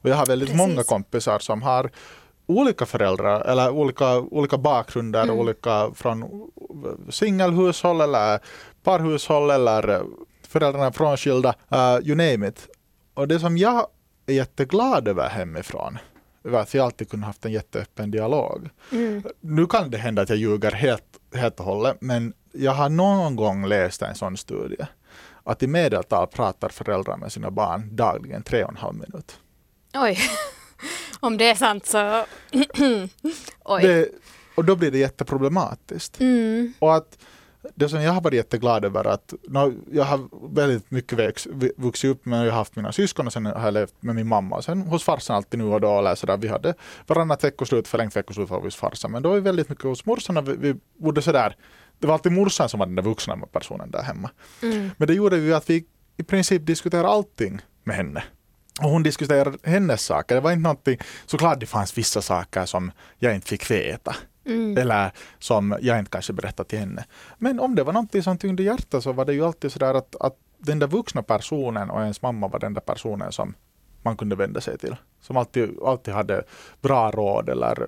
Och 0.00 0.10
jag 0.10 0.16
har 0.16 0.26
väldigt 0.26 0.48
Precis. 0.48 0.68
många 0.68 0.82
kompisar 0.82 1.38
som 1.38 1.62
har 1.62 1.90
olika 2.48 2.86
föräldrar 2.86 3.40
eller 3.40 3.70
olika, 3.70 4.18
olika 4.18 4.58
bakgrunder, 4.58 5.22
mm. 5.22 5.38
olika 5.38 5.90
från 5.94 6.50
singelhushåll 7.10 8.00
eller 8.00 8.40
parhushåll 8.82 9.50
eller 9.50 10.02
föräldrarna 10.48 10.92
frånskilda, 10.92 11.54
uh, 11.72 12.08
you 12.08 12.16
name 12.16 12.48
it. 12.48 12.68
Och 13.14 13.28
det 13.28 13.40
som 13.40 13.58
jag 13.58 13.86
är 14.26 14.34
jätteglad 14.34 15.08
över 15.08 15.28
hemifrån, 15.28 15.98
över 16.44 16.58
att 16.58 16.74
vi 16.74 16.78
alltid 16.78 17.10
kunnat 17.10 17.26
haft 17.26 17.44
en 17.44 17.52
jätteöppen 17.52 18.10
dialog. 18.10 18.68
Mm. 18.92 19.22
Nu 19.40 19.66
kan 19.66 19.90
det 19.90 19.98
hända 19.98 20.22
att 20.22 20.28
jag 20.28 20.38
ljuger 20.38 20.70
helt, 20.70 21.04
helt 21.34 21.60
och 21.60 21.66
hållet, 21.66 21.96
men 22.00 22.32
jag 22.52 22.72
har 22.72 22.88
någon 22.88 23.36
gång 23.36 23.66
läst 23.66 24.02
en 24.02 24.14
sån 24.14 24.36
studie, 24.36 24.86
att 25.44 25.62
i 25.62 25.66
medeltal 25.66 26.26
pratar 26.26 26.68
föräldrar 26.68 27.16
med 27.16 27.32
sina 27.32 27.50
barn 27.50 27.96
dagligen 27.96 28.42
tre 28.42 28.64
och 28.64 28.70
en 28.70 28.76
halv 28.76 28.94
minut. 28.94 29.38
Oj. 29.94 30.18
Om 31.20 31.36
det 31.36 31.50
är 31.50 31.54
sant 31.54 31.86
så... 31.86 31.98
Oj. 33.64 33.82
Det, 33.82 34.08
och 34.54 34.64
då 34.64 34.76
blir 34.76 34.90
det 34.90 34.98
jätteproblematiskt. 34.98 36.20
Mm. 36.20 36.72
Och 36.78 36.94
att 36.94 37.18
det 37.74 37.88
som 37.88 38.02
jag 38.02 38.12
har 38.12 38.20
varit 38.20 38.36
jätteglad 38.36 38.84
över 38.84 39.04
att 39.04 39.34
no, 39.48 39.74
jag 39.92 40.04
har 40.04 40.28
väldigt 40.54 40.90
mycket 40.90 41.18
växt, 41.18 41.46
vuxit 41.76 42.10
upp 42.10 42.26
med, 42.26 42.46
jag 42.46 42.52
har 42.52 42.58
haft 42.58 42.76
mina 42.76 42.92
syskon 42.92 43.26
och 43.26 43.32
sen 43.32 43.46
har 43.46 43.64
jag 43.64 43.74
levt 43.74 43.94
med 44.00 44.14
min 44.14 44.28
mamma. 44.28 44.56
Och 44.56 44.64
sen 44.64 44.82
hos 44.82 45.04
farsan 45.04 45.36
alltid 45.36 45.58
nu 45.58 45.64
och 45.64 45.80
då. 45.80 45.98
Eller 45.98 46.14
sådär. 46.14 46.36
Vi 46.36 46.48
hade 46.48 46.74
varannat 47.06 47.44
veckoslut, 47.44 47.88
förlängt 47.88 48.16
veckoslut 48.16 48.48
hos 48.48 48.76
farsan. 48.76 49.10
Men 49.10 49.22
då 49.22 49.28
var 49.28 49.36
vi 49.36 49.42
väldigt 49.42 49.68
mycket 49.68 49.84
hos 49.84 50.06
morsan 50.06 50.36
och 50.36 50.48
vi, 50.48 50.56
vi 50.56 50.74
bodde 50.98 51.22
sådär. 51.22 51.56
Det 51.98 52.06
var 52.06 52.14
alltid 52.14 52.32
morsan 52.32 52.68
som 52.68 52.78
var 52.78 52.86
den 52.86 52.94
där 52.94 53.02
vuxna 53.02 53.36
personen 53.52 53.90
där 53.90 54.02
hemma. 54.02 54.30
Mm. 54.62 54.90
Men 54.96 55.08
det 55.08 55.14
gjorde 55.14 55.36
ju 55.36 55.54
att 55.54 55.70
vi 55.70 55.84
i 56.16 56.22
princip 56.22 56.66
diskuterade 56.66 57.08
allting 57.08 57.60
med 57.84 57.96
henne. 57.96 58.22
Och 58.78 58.90
hon 58.90 59.02
diskuterade 59.02 59.58
hennes 59.62 60.02
saker. 60.02 60.34
Det 60.34 60.40
var 60.40 60.52
inte 60.52 60.62
någonting, 60.62 60.98
såklart 61.26 61.60
det 61.60 61.66
fanns 61.66 61.98
vissa 61.98 62.22
saker 62.22 62.66
som 62.66 62.90
jag 63.18 63.34
inte 63.34 63.48
fick 63.48 63.70
veta. 63.70 64.16
Mm. 64.46 64.78
Eller 64.78 65.10
som 65.38 65.78
jag 65.80 65.98
inte 65.98 66.10
kanske 66.10 66.32
berättade 66.32 66.68
till 66.68 66.78
henne. 66.78 67.04
Men 67.38 67.60
om 67.60 67.74
det 67.74 67.84
var 67.84 67.92
någonting 67.92 68.22
som 68.22 68.38
tyngde 68.38 68.62
hjärtat 68.62 69.02
så 69.02 69.12
var 69.12 69.24
det 69.24 69.32
ju 69.32 69.44
alltid 69.44 69.72
sådär 69.72 69.94
att, 69.94 70.16
att 70.20 70.36
den 70.58 70.78
där 70.78 70.86
vuxna 70.86 71.22
personen 71.22 71.90
och 71.90 72.02
ens 72.02 72.22
mamma 72.22 72.48
var 72.48 72.58
den 72.58 72.74
där 72.74 72.80
personen 72.80 73.32
som 73.32 73.54
man 74.02 74.16
kunde 74.16 74.36
vända 74.36 74.60
sig 74.60 74.78
till. 74.78 74.96
Som 75.20 75.36
alltid, 75.36 75.78
alltid 75.84 76.14
hade 76.14 76.42
bra 76.80 77.10
råd 77.10 77.48
eller 77.48 77.86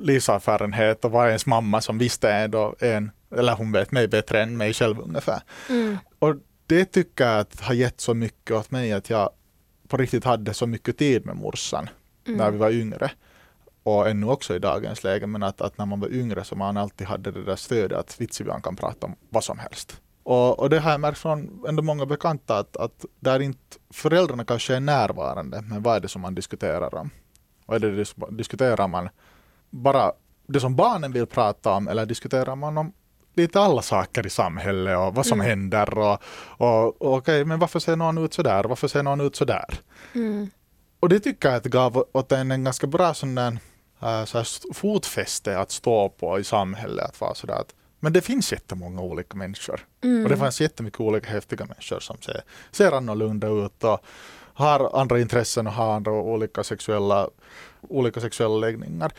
livserfarenhet 0.00 1.04
och 1.04 1.10
var 1.10 1.26
ens 1.26 1.46
mamma 1.46 1.80
som 1.80 1.98
visste 1.98 2.32
ändå 2.32 2.74
en, 2.78 3.10
eller 3.36 3.54
hon 3.54 3.72
vet 3.72 3.92
mig 3.92 4.08
bättre 4.08 4.42
än 4.42 4.56
mig 4.56 4.72
själv 4.72 5.00
ungefär. 5.00 5.42
Mm. 5.68 5.98
Och 6.18 6.34
det 6.66 6.84
tycker 6.84 7.24
jag 7.24 7.40
att 7.40 7.60
har 7.60 7.74
gett 7.74 8.00
så 8.00 8.14
mycket 8.14 8.56
åt 8.56 8.70
mig 8.70 8.92
att 8.92 9.10
jag 9.10 9.30
på 9.90 9.96
riktigt 9.96 10.24
hade 10.24 10.54
så 10.54 10.66
mycket 10.66 10.98
tid 10.98 11.26
med 11.26 11.36
morsan 11.36 11.88
när 12.24 12.50
vi 12.50 12.58
var 12.58 12.70
yngre 12.70 13.10
och 13.82 14.08
ännu 14.08 14.26
också 14.26 14.54
i 14.54 14.58
dagens 14.58 15.04
läge, 15.04 15.26
men 15.26 15.42
att, 15.42 15.60
att 15.60 15.78
när 15.78 15.86
man 15.86 16.00
var 16.00 16.08
yngre 16.08 16.44
så 16.44 16.56
man 16.56 16.76
alltid 16.76 17.06
hade 17.06 17.30
det 17.30 17.44
där 17.44 17.56
stödet 17.56 17.98
att 17.98 18.20
Vitsivian 18.20 18.62
kan 18.62 18.76
prata 18.76 19.06
om 19.06 19.16
vad 19.28 19.44
som 19.44 19.58
helst. 19.58 20.00
Och, 20.22 20.58
och 20.58 20.70
det 20.70 20.78
har 20.78 20.90
jag 20.90 21.00
märkt 21.00 21.18
från 21.18 21.64
ändå 21.68 21.82
många 21.82 22.06
bekanta 22.06 22.58
att, 22.58 22.76
att 22.76 23.04
där 23.20 23.40
inte 23.40 23.78
föräldrarna 23.90 24.44
kanske 24.44 24.74
är 24.76 24.80
närvarande, 24.80 25.62
men 25.62 25.82
vad 25.82 25.96
är 25.96 26.00
det 26.00 26.08
som 26.08 26.22
man 26.22 26.34
diskuterar 26.34 26.94
om? 26.94 27.10
Och 27.66 27.74
är 27.74 27.78
det 27.78 28.04
diskuterar 28.30 28.88
man 28.88 29.08
bara 29.70 30.12
det 30.46 30.60
som 30.60 30.76
barnen 30.76 31.12
vill 31.12 31.26
prata 31.26 31.72
om 31.72 31.88
eller 31.88 32.06
diskuterar 32.06 32.56
man 32.56 32.78
om 32.78 32.92
lite 33.40 33.60
alla 33.60 33.82
saker 33.82 34.26
i 34.26 34.30
samhället 34.30 34.98
och 34.98 35.14
vad 35.14 35.26
som 35.26 35.40
Mm. 35.40 35.50
händer 35.50 35.98
och, 35.98 36.18
och, 36.48 37.02
och 37.02 37.14
okej, 37.16 37.44
men 37.44 37.58
varför 37.58 37.78
ser 37.78 37.96
någon 37.96 38.18
ut 38.18 38.34
sådär? 38.34 38.64
Varför 38.64 38.88
ser 38.88 39.02
någon 39.02 39.20
ut 39.20 39.36
sådär? 39.36 39.74
Mm. 40.14 40.50
Och 41.00 41.08
det 41.08 41.20
tycker 41.20 41.48
jag 41.48 41.56
att 41.56 41.62
det 41.62 41.68
gav 41.68 42.04
åt 42.12 42.32
en 42.32 42.50
en 42.50 42.64
ganska 42.64 42.86
bra 42.86 43.14
sån 43.14 43.34
där, 43.34 43.52
äh, 44.02 44.24
så 44.24 44.38
här 44.38 44.42
st- 44.42 44.74
fotfäste 44.74 45.58
att 45.58 45.70
stå 45.70 46.08
på 46.08 46.38
i 46.40 46.44
samhället. 46.44 47.04
Att 47.08 47.20
vara 47.20 47.34
sådär 47.34 47.54
att, 47.54 47.74
men 48.00 48.12
det 48.12 48.20
finns 48.20 48.52
jättemånga 48.52 49.00
olika 49.02 49.36
människor. 49.36 49.80
Mm. 50.04 50.22
Och 50.24 50.28
det 50.30 50.36
fanns 50.36 50.60
jättemycket 50.60 51.00
olika 51.00 51.30
häftiga 51.30 51.64
människor 51.66 52.00
som 52.00 52.16
ser, 52.20 52.40
ser 52.70 52.92
annorlunda 52.92 53.48
ut 53.48 53.84
och 53.84 54.00
har 54.54 55.00
andra 55.00 55.20
intressen 55.20 55.66
och 55.66 55.72
har 55.72 55.94
andra 55.94 56.12
olika 56.12 56.64
sexuella, 56.64 57.28
olika 57.88 58.20
sexuella 58.20 58.54
läggningar. 58.56 59.12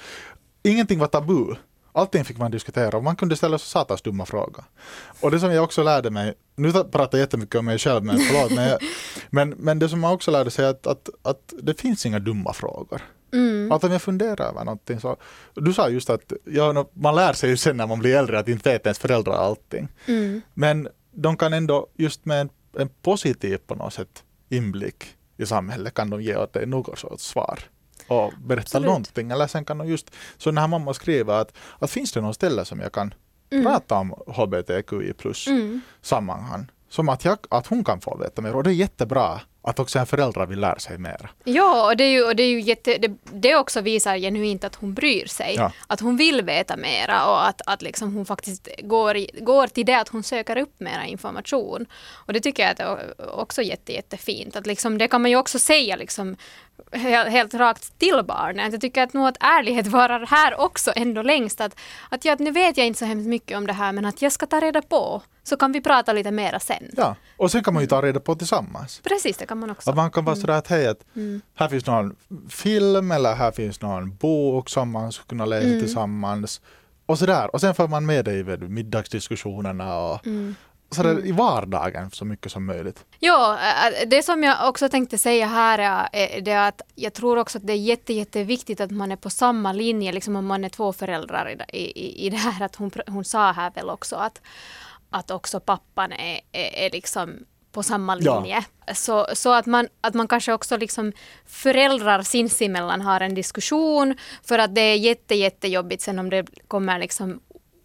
Ingenting 0.63 0.99
var 0.99 1.07
tabu. 1.07 1.55
Allting 1.93 2.25
fick 2.25 2.37
man 2.37 2.51
diskutera 2.51 2.97
och 2.97 3.03
man 3.03 3.15
kunde 3.15 3.35
ställa 3.35 3.57
så 3.57 3.65
satans 3.65 4.01
dumma 4.01 4.25
frågor. 4.25 4.63
Och 5.21 5.31
det 5.31 5.39
som 5.39 5.51
jag 5.51 5.63
också 5.63 5.83
lärde 5.83 6.09
mig, 6.09 6.33
nu 6.55 6.71
pratar 6.71 7.17
jag 7.17 7.19
jättemycket 7.19 7.55
om 7.55 7.65
mig 7.65 7.79
själv 7.79 8.03
men 8.03 8.19
förlåt, 8.19 8.51
men, 8.51 8.69
jag, 8.69 8.79
men, 9.29 9.49
men 9.49 9.79
det 9.79 9.89
som 9.89 9.99
man 9.99 10.13
också 10.13 10.31
lärde 10.31 10.51
sig 10.51 10.65
är 10.65 10.69
att, 10.69 10.87
att, 10.87 11.09
att 11.21 11.53
det 11.61 11.81
finns 11.81 12.05
inga 12.05 12.19
dumma 12.19 12.53
frågor. 12.53 13.01
Mm. 13.33 13.71
Att 13.71 13.83
om 13.83 13.91
jag 13.91 14.01
funderar 14.01 14.49
över 14.49 14.65
någonting 14.65 14.99
så, 14.99 15.17
du 15.53 15.73
sa 15.73 15.89
just 15.89 16.09
att 16.09 16.33
ja, 16.45 16.85
man 16.93 17.15
lär 17.15 17.33
sig 17.33 17.49
ju 17.49 17.57
sen 17.57 17.77
när 17.77 17.87
man 17.87 17.99
blir 17.99 18.15
äldre 18.15 18.39
att 18.39 18.47
inte 18.47 18.71
vet 18.71 18.85
ens 18.85 18.99
föräldrar 18.99 19.33
allting. 19.33 19.87
Mm. 20.05 20.41
Men 20.53 20.87
de 21.11 21.37
kan 21.37 21.53
ändå 21.53 21.87
just 21.97 22.25
med 22.25 22.41
en, 22.41 22.49
en 22.77 22.89
positiv 23.01 23.57
på 23.57 23.75
något 23.75 23.93
sätt 23.93 24.23
inblick 24.49 25.15
i 25.37 25.45
samhället 25.45 25.93
kan 25.93 26.09
de 26.09 26.21
ge 26.21 26.35
åt 26.35 26.53
dig 26.53 26.65
något 26.65 26.99
sorts 26.99 27.23
svar 27.23 27.59
och 28.11 28.33
berätta 28.43 28.61
Absolut. 28.61 28.85
någonting. 28.87 29.31
Eller 29.31 29.47
sen 29.47 29.65
kan 29.65 29.77
de 29.77 29.87
just, 29.87 30.11
så 30.37 30.51
när 30.51 30.67
mamma 30.67 30.93
skriver 30.93 31.33
att, 31.33 31.53
att 31.79 31.91
finns 31.91 32.11
det 32.11 32.21
någon 32.21 32.33
ställe 32.33 32.65
som 32.65 32.79
jag 32.79 32.91
kan 32.91 33.13
Mm. 33.53 33.65
prata 33.65 33.95
om 33.95 34.09
hbtqi 34.27 35.13
plus 35.13 35.47
Mm. 35.47 35.81
sammanhang. 36.01 36.67
Som 36.89 37.09
att, 37.09 37.25
jag, 37.25 37.37
att 37.49 37.67
hon 37.67 37.83
kan 37.83 38.01
få 38.01 38.17
veta 38.17 38.41
mer 38.41 38.55
och 38.55 38.63
det 38.63 38.69
är 38.69 38.73
jättebra 38.73 39.41
att 39.63 39.79
också 39.79 39.99
en 39.99 40.05
förälder 40.05 40.45
vill 40.45 40.59
lära 40.59 40.79
sig 40.79 40.97
mer. 40.97 41.31
Ja, 41.43 41.85
och 41.89 41.97
det, 41.97 42.03
är 42.03 42.09
ju, 42.09 42.23
och 42.23 42.35
det, 42.35 42.43
är 42.43 42.47
ju 42.49 42.61
jätte, 42.61 42.97
det, 42.97 43.11
det 43.33 43.55
också 43.55 43.81
visar 43.81 44.17
genuint 44.17 44.63
att 44.63 44.75
hon 44.75 44.93
bryr 44.93 45.25
sig. 45.25 45.55
Ja. 45.57 45.71
Att 45.87 45.99
hon 45.99 46.17
vill 46.17 46.41
veta 46.41 46.77
mera 46.77 47.25
och 47.25 47.47
att, 47.47 47.61
att 47.65 47.81
liksom 47.81 48.15
hon 48.15 48.25
faktiskt 48.25 48.67
går, 48.83 49.43
går 49.45 49.67
till 49.67 49.85
det 49.85 49.99
att 49.99 50.09
hon 50.09 50.23
söker 50.23 50.57
upp 50.57 50.79
mera 50.79 51.05
information. 51.05 51.85
Och 52.11 52.33
det 52.33 52.39
tycker 52.39 52.63
jag 52.63 52.79
är 52.79 53.39
också 53.39 53.61
jätte, 53.61 53.93
jättefint. 53.93 54.55
Att 54.55 54.67
liksom, 54.67 54.97
det 54.97 55.07
kan 55.07 55.21
man 55.21 55.31
ju 55.31 55.37
också 55.37 55.59
säga 55.59 55.95
liksom, 55.95 56.35
helt, 56.91 57.53
rakt 57.53 57.99
till 57.99 58.21
barnen. 58.27 58.71
Jag 58.71 58.81
tycker 58.81 59.03
att 59.03 59.13
nog 59.13 59.27
att 59.27 59.37
ärlighet 59.39 59.87
varar 59.87 60.25
här 60.25 60.59
också 60.61 60.91
ändå 60.95 61.21
längst. 61.21 61.61
Att, 61.61 61.75
att, 62.09 62.25
ja, 62.25 62.33
att 62.33 62.39
nu 62.39 62.51
vet 62.51 62.77
jag 62.77 62.87
inte 62.87 62.99
så 62.99 63.05
hemskt 63.05 63.27
mycket 63.27 63.57
om 63.57 63.67
det 63.67 63.73
här 63.73 63.91
men 63.91 64.05
att 64.05 64.21
jag 64.21 64.31
ska 64.31 64.45
ta 64.45 64.59
reda 64.59 64.81
på. 64.81 65.21
Så 65.43 65.57
kan 65.57 65.71
vi 65.71 65.81
prata 65.81 66.13
lite 66.13 66.31
mera 66.31 66.59
sen. 66.59 66.89
Ja, 66.97 67.15
och 67.37 67.51
sen 67.51 67.63
kan 67.63 67.73
man 67.73 67.83
ju 67.83 67.87
ta 67.87 68.01
reda 68.01 68.19
på 68.19 68.35
tillsammans. 68.35 69.01
Precis, 69.03 69.37
det 69.37 69.45
kan 69.45 69.59
man 69.59 69.69
också. 69.69 69.89
Att 69.89 69.95
man 69.95 70.11
kan 70.11 70.25
vara 70.25 70.35
sådär 70.35 70.53
att 70.57 70.67
hej, 70.67 70.87
att 70.87 70.99
Mm. 71.15 71.41
här 71.55 71.67
finns 71.67 71.85
någon 71.85 72.15
film 72.49 73.11
eller 73.11 73.35
här 73.35 73.51
finns 73.51 73.81
någon 73.81 74.15
bok 74.15 74.69
som 74.69 74.91
man 74.91 75.11
skulle 75.11 75.27
kunna 75.27 75.45
läsa 75.45 75.67
Mm. 75.67 75.79
tillsammans. 75.79 76.61
Och 77.05 77.19
sådär. 77.19 77.53
Och 77.55 77.61
sen 77.61 77.75
får 77.75 77.87
man 77.87 78.05
med 78.05 78.25
det 78.25 78.33
i 78.33 78.43
middagsdiskussionerna 78.57 79.97
och 79.97 80.27
Mm. 80.27 80.55
Sådär 80.91 81.25
i 81.25 81.31
vardagen 81.31 82.11
så 82.11 82.25
mycket 82.25 82.51
som 82.51 82.65
möjligt. 82.65 83.05
Ja, 83.19 83.57
det 84.07 84.23
som 84.23 84.43
jag 84.43 84.69
också 84.69 84.89
tänkte 84.89 85.17
säga 85.17 85.47
här 85.47 86.09
är, 86.13 86.41
det 86.41 86.67
att 86.67 86.81
jag 86.95 87.13
tror 87.13 87.37
också 87.37 87.57
att 87.57 87.67
det 87.67 87.73
är 87.73 87.77
jätte, 87.77 88.13
jätteviktigt 88.13 88.81
att 88.81 88.91
man 88.91 89.11
är 89.11 89.15
på 89.15 89.29
samma 89.29 89.73
linje, 89.73 90.11
liksom 90.11 90.35
om 90.35 90.45
man 90.45 90.63
är 90.63 90.69
två 90.69 90.93
föräldrar 90.93 91.57
i, 91.73 91.77
i, 91.79 92.25
i 92.27 92.29
det 92.29 92.37
här. 92.37 92.65
Att 92.65 92.75
hon, 92.75 92.91
hon 93.07 93.25
sa 93.25 93.51
här 93.51 93.71
väl 93.71 93.89
också 93.89 94.15
att, 94.15 94.41
att 95.09 95.31
också 95.31 95.59
pappan 95.59 96.11
är, 96.11 96.39
är, 96.51 96.85
är 96.85 96.89
liksom 96.91 97.45
på 97.71 97.83
samma 97.83 98.17
Ja. 98.19 98.39
linje. 98.39 98.65
Så, 98.93 99.27
så 99.33 99.53
att, 99.53 99.65
man, 99.65 99.87
att 100.01 100.13
man 100.13 100.27
kanske 100.27 100.53
också 100.53 100.77
liksom 100.77 101.11
föräldrar 101.45 102.21
sinsemellan 102.21 103.01
har 103.01 103.21
en 103.21 103.35
diskussion 103.35 104.15
för 104.43 104.59
att 104.59 104.75
det 104.75 104.81
är 104.81 104.95
jätte, 104.95 105.35
jättejobbigt 105.35 106.01
sen 106.01 106.19
om 106.19 106.29
det 106.29 106.45
kommer 106.67 106.99
liksom 106.99 107.39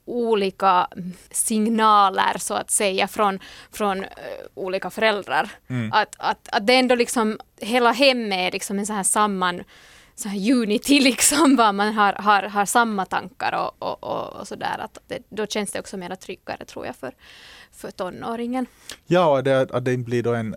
olika 0.06 0.88
signaler 1.30 2.38
så 2.38 2.54
att 2.54 2.70
säga 2.70 3.08
från, 3.08 3.38
från 3.72 4.04
eh, 4.04 4.10
olika 4.54 4.90
föräldrar. 4.90 5.50
Att, 5.92 6.14
att, 6.18 6.48
att 6.52 6.66
det 6.66 6.74
ändå 6.74 6.94
liksom, 6.94 7.38
hela 7.60 7.92
hemmet 7.92 8.38
är 8.38 8.52
liksom 8.52 8.78
en 8.78 8.86
sån 8.86 8.96
här 8.96 9.02
samman 9.02 9.62
så 10.16 10.28
här 10.28 10.52
unity 10.52 11.00
liksom, 11.10 11.56
var 11.56 11.72
man 11.72 11.92
har, 11.94 12.12
har, 12.12 12.42
har 12.42 12.66
samma 12.66 13.04
tankar 13.04 13.54
och, 13.54 13.82
och, 13.82 14.04
och, 14.04 14.40
och 14.40 14.48
sådär. 14.48 14.78
Att 14.78 14.98
det, 15.06 15.18
då 15.28 15.46
känns 15.46 15.72
det 15.72 15.80
också 15.80 15.96
mer 15.96 16.14
tryggare 16.14 16.64
tror 16.64 16.86
jag 16.86 16.96
för, 16.96 17.12
för 17.72 17.90
tonåringen. 17.90 18.66
Ja, 19.06 19.36
och 19.36 19.44
det, 19.44 19.70
att 19.70 19.84
det 19.84 19.96
blir 19.96 20.22
då 20.22 20.34
en... 20.34 20.54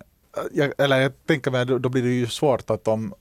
Jag, 0.52 0.74
eller 0.78 1.00
jag 1.00 1.26
tänker 1.26 1.52
mig, 1.52 1.66
då, 1.66 1.90
blir 1.90 2.04
det 2.04 2.10
ju 2.10 2.28
svårt 2.28 2.70
att 2.70 2.88
om, 2.88 3.14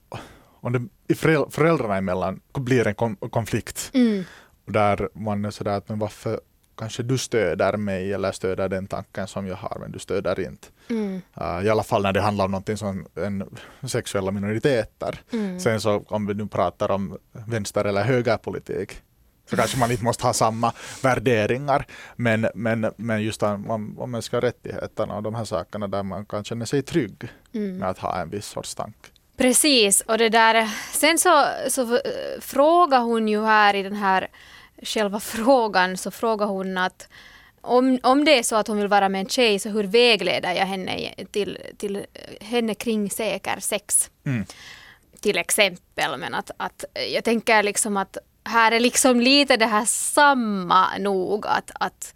om 0.61 0.89
det 1.07 1.15
föräldrarna 1.51 1.97
emellan 1.97 2.41
blir 2.53 2.87
en 2.87 2.95
kon, 2.95 3.15
konflikt 3.15 3.91
Mm. 3.93 4.23
Där 4.69 5.09
man 5.13 5.45
är 5.45 5.51
sådär 5.51 5.77
att 5.77 5.89
men 5.89 5.99
varför 5.99 6.39
kanske 6.77 7.03
du 7.03 7.17
stöder 7.17 7.77
mig 7.77 8.13
eller 8.13 8.31
stöder 8.31 8.69
den 8.69 8.87
tanken 8.87 9.27
som 9.27 9.47
jag 9.47 9.55
har 9.55 9.77
men 9.79 9.91
du 9.91 9.99
stöder 9.99 10.39
inte. 10.39 10.67
Mm. 10.89 11.21
Uh, 11.41 11.65
I 11.65 11.69
alla 11.69 11.83
fall 11.83 12.01
när 12.01 12.13
det 12.13 12.21
handlar 12.21 12.45
om 12.45 12.51
någonting 12.51 12.77
som 12.77 13.07
en 13.15 13.43
sexuella 13.89 14.31
minoriteter. 14.31 15.21
Mm. 15.33 15.59
Sen 15.59 15.81
så 15.81 16.03
om 16.07 16.25
vi 16.27 16.33
nu 16.33 16.47
pratar 16.47 16.91
om 16.91 17.17
vänster 17.31 17.85
eller 17.85 18.03
högerpolitik 18.03 19.01
så 19.49 19.55
kanske 19.55 19.79
man 19.79 19.91
inte 19.91 20.03
måste 20.03 20.25
ha 20.25 20.33
samma 20.33 20.73
värderingar. 21.03 21.85
Men, 22.15 22.47
men, 22.55 22.91
men 22.97 23.21
just 23.21 23.43
om, 23.43 23.99
om, 23.99 24.11
mänskliga 24.11 24.41
rättigheterna 24.41 25.15
och 25.15 25.23
de 25.23 25.35
här 25.35 25.45
sakerna 25.45 25.87
där 25.87 26.03
man 26.03 26.25
kan 26.25 26.43
känna 26.43 26.65
sig 26.65 26.81
trygg 26.81 27.29
Mm. 27.53 27.77
med 27.77 27.89
att 27.89 27.99
ha 27.99 28.21
en 28.21 28.29
viss 28.29 28.45
sorts 28.45 28.75
tanke. 28.75 29.09
Precis, 29.37 30.01
och 30.01 30.17
det 30.17 30.29
där, 30.29 30.69
sen 30.93 31.17
så, 31.17 31.45
så 31.67 31.93
äh, 31.95 31.99
frågar 32.41 32.99
hon 32.99 33.27
ju 33.27 33.45
här 33.45 33.73
i 33.73 33.83
den 33.83 33.95
här 33.95 34.27
själva 34.83 35.19
frågan 35.19 35.97
så 35.97 36.11
frågar 36.11 36.45
hon 36.45 36.77
att 36.77 37.07
om, 37.61 37.99
om 38.03 38.25
det 38.25 38.39
är 38.39 38.43
så 38.43 38.55
att 38.55 38.67
hon 38.67 38.77
vill 38.77 38.87
vara 38.87 39.09
med 39.09 39.21
en 39.21 39.29
tjej 39.29 39.59
så 39.59 39.69
hur 39.69 39.83
vägleder 39.83 40.53
jag 40.53 40.65
henne 40.65 41.13
till, 41.31 41.57
till 41.77 42.05
henne 42.41 42.73
kring 42.73 43.09
säker 43.09 43.59
sex? 43.59 44.09
Mm. 44.25 44.45
Till 45.21 45.37
exempel, 45.37 46.17
men 46.17 46.33
att, 46.33 46.51
att 46.57 46.85
jag 47.13 47.23
tänker 47.23 47.63
liksom 47.63 47.97
att 47.97 48.17
här 48.43 48.71
är 48.71 48.79
liksom 48.79 49.21
lite 49.21 49.57
det 49.57 49.65
här 49.65 49.85
samma 49.85 50.97
nog 50.97 51.47
att, 51.47 51.71
att 51.73 52.13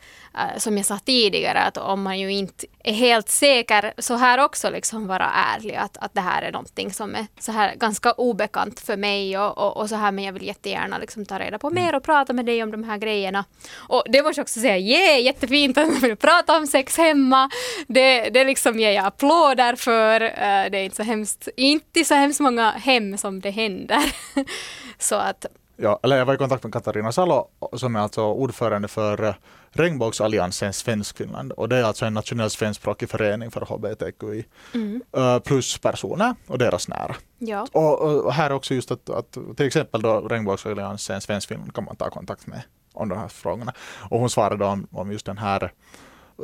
som 0.58 0.78
jag 0.78 0.86
sa 0.86 1.00
tidigare 1.00 1.60
att 1.60 1.78
om 1.78 2.04
man 2.04 2.20
ju 2.20 2.32
inte 2.32 2.66
är 2.84 2.94
helt 2.94 3.30
säker 3.30 3.94
så 3.98 4.16
här 4.16 4.38
också 4.38 4.70
liksom 4.70 5.08
vara 5.08 5.32
ärlig 5.56 5.76
att, 5.76 5.98
att 5.98 6.14
det 6.14 6.22
här 6.22 6.42
är 6.42 6.52
någonting 6.52 6.94
som 6.94 7.16
är 7.16 7.28
så 7.40 7.52
här 7.52 7.76
ganska 7.76 8.12
obekant 8.12 8.80
för 8.80 8.98
mig 8.98 9.38
och, 9.38 9.58
och, 9.58 9.78
och 9.78 9.90
så 9.90 9.96
här 9.96 10.12
men 10.12 10.24
jag 10.24 10.34
vill 10.34 10.48
jättegärna 10.48 10.98
liksom 10.98 11.26
ta 11.26 11.40
reda 11.40 11.60
på 11.60 11.70
mer 11.70 11.96
och 11.96 12.04
prata 12.04 12.34
med 12.34 12.46
dig 12.46 12.64
om 12.64 12.72
de 12.72 12.84
här 12.84 12.98
grejerna. 12.98 13.46
Och 13.76 14.04
det 14.10 14.24
måste 14.24 14.40
jag 14.40 14.44
också 14.44 14.60
säga, 14.60 14.78
yeah, 14.78 15.22
jättefint 15.22 15.78
att 15.78 15.88
man 15.88 16.00
vill 16.00 16.16
prata 16.16 16.58
om 16.58 16.68
sex 16.68 16.98
hemma. 16.98 17.50
Det, 17.88 18.30
det 18.30 18.44
liksom 18.44 18.80
ger 18.80 18.92
jag 18.92 19.06
applåder 19.06 19.76
för. 19.76 20.22
Eh, 20.22 20.70
Det 20.72 20.78
är 20.78 20.84
inte 20.84 20.96
så 20.96 21.04
hemskt, 21.04 21.48
inte 21.58 22.06
så 22.06 22.16
hemskt 22.16 22.40
många 22.40 22.72
hem 22.72 23.18
som 23.18 23.42
det 23.42 23.52
händer. 23.52 24.14
så 25.00 25.16
att 25.16 25.46
Ja, 25.78 26.00
eller 26.04 26.18
jag 26.18 26.26
var 26.26 26.34
i 26.34 26.38
kontakt 26.38 26.64
med 26.64 26.74
Katarina 26.74 27.12
Salo 27.12 27.48
som 27.74 27.96
är 27.96 28.00
alltså 28.00 28.22
ordförande 28.22 28.88
för 28.88 29.24
eh, 29.24 29.34
Regnbågsalliansen 29.72 30.74
Svenskfinland 30.74 31.52
och 31.52 31.70
det 31.70 31.78
är 31.78 31.84
alltså 31.84 32.06
en 32.06 32.14
nationell 32.14 32.50
svenskspråkig 32.50 33.10
förening 33.10 33.52
för 33.52 33.62
hbtqi 33.62 34.46
mm, 34.74 35.02
eh, 35.18 35.40
plus 35.40 35.78
personer 35.78 36.36
och 36.48 36.58
deras 36.58 36.88
nära. 36.88 37.16
ja. 37.38 37.68
Och, 37.72 38.02
och 38.02 38.34
här 38.34 38.52
också 38.52 38.74
just 38.74 38.92
att, 38.92 39.10
att 39.10 39.38
till 39.58 39.66
exempel 39.66 40.02
då 40.02 40.20
Regnbågsalliansen 40.20 41.22
Svenskfinland 41.22 41.74
kan 41.74 41.84
man 41.84 41.96
ta 41.96 42.10
kontakt 42.10 42.48
med 42.48 42.62
om 42.94 43.10
de 43.10 43.18
här 43.18 43.28
frågorna. 43.28 43.74
Och 44.10 44.20
hon 44.20 44.30
svarade 44.30 44.66
om, 44.66 44.88
om 44.92 45.12
just 45.12 45.26
den 45.26 45.38
här 45.38 45.72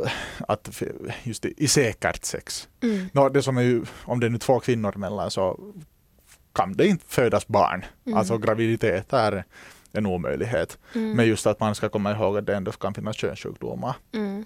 eh, 0.06 0.12
att 0.48 0.82
just 1.24 1.46
i, 1.46 1.54
i 1.58 1.68
säkert 1.68 2.26
sex. 2.26 2.68
Mm, 2.84 3.10
Nå, 3.14 3.30
det 3.30 3.42
som 3.42 3.58
är 3.58 3.62
ju, 3.62 3.86
om 4.06 4.20
det 4.20 4.26
är 4.26 4.30
nu 4.30 4.38
två 4.38 4.60
kvinnor 4.60 4.96
emellan 4.96 5.32
så 5.32 5.60
kan 6.60 6.74
det 6.74 6.88
inte 6.88 7.06
födas 7.08 7.48
barn. 7.48 7.86
Mm. 8.06 8.18
Alltså 8.18 8.38
graviditet 8.38 9.14
är 9.14 9.44
en 9.92 10.06
omöjlighet. 10.06 10.78
mm, 10.96 11.12
Men 11.12 11.28
just 11.28 11.48
att 11.48 11.60
man 11.60 11.76
ska 11.76 11.90
komma 11.90 12.12
ihåg 12.12 12.38
att 12.38 12.46
det 12.46 12.56
ändå 12.56 12.72
kan 12.72 12.94
finnas 12.94 13.16
könssjukdomar. 13.16 13.96
mm, 14.14 14.46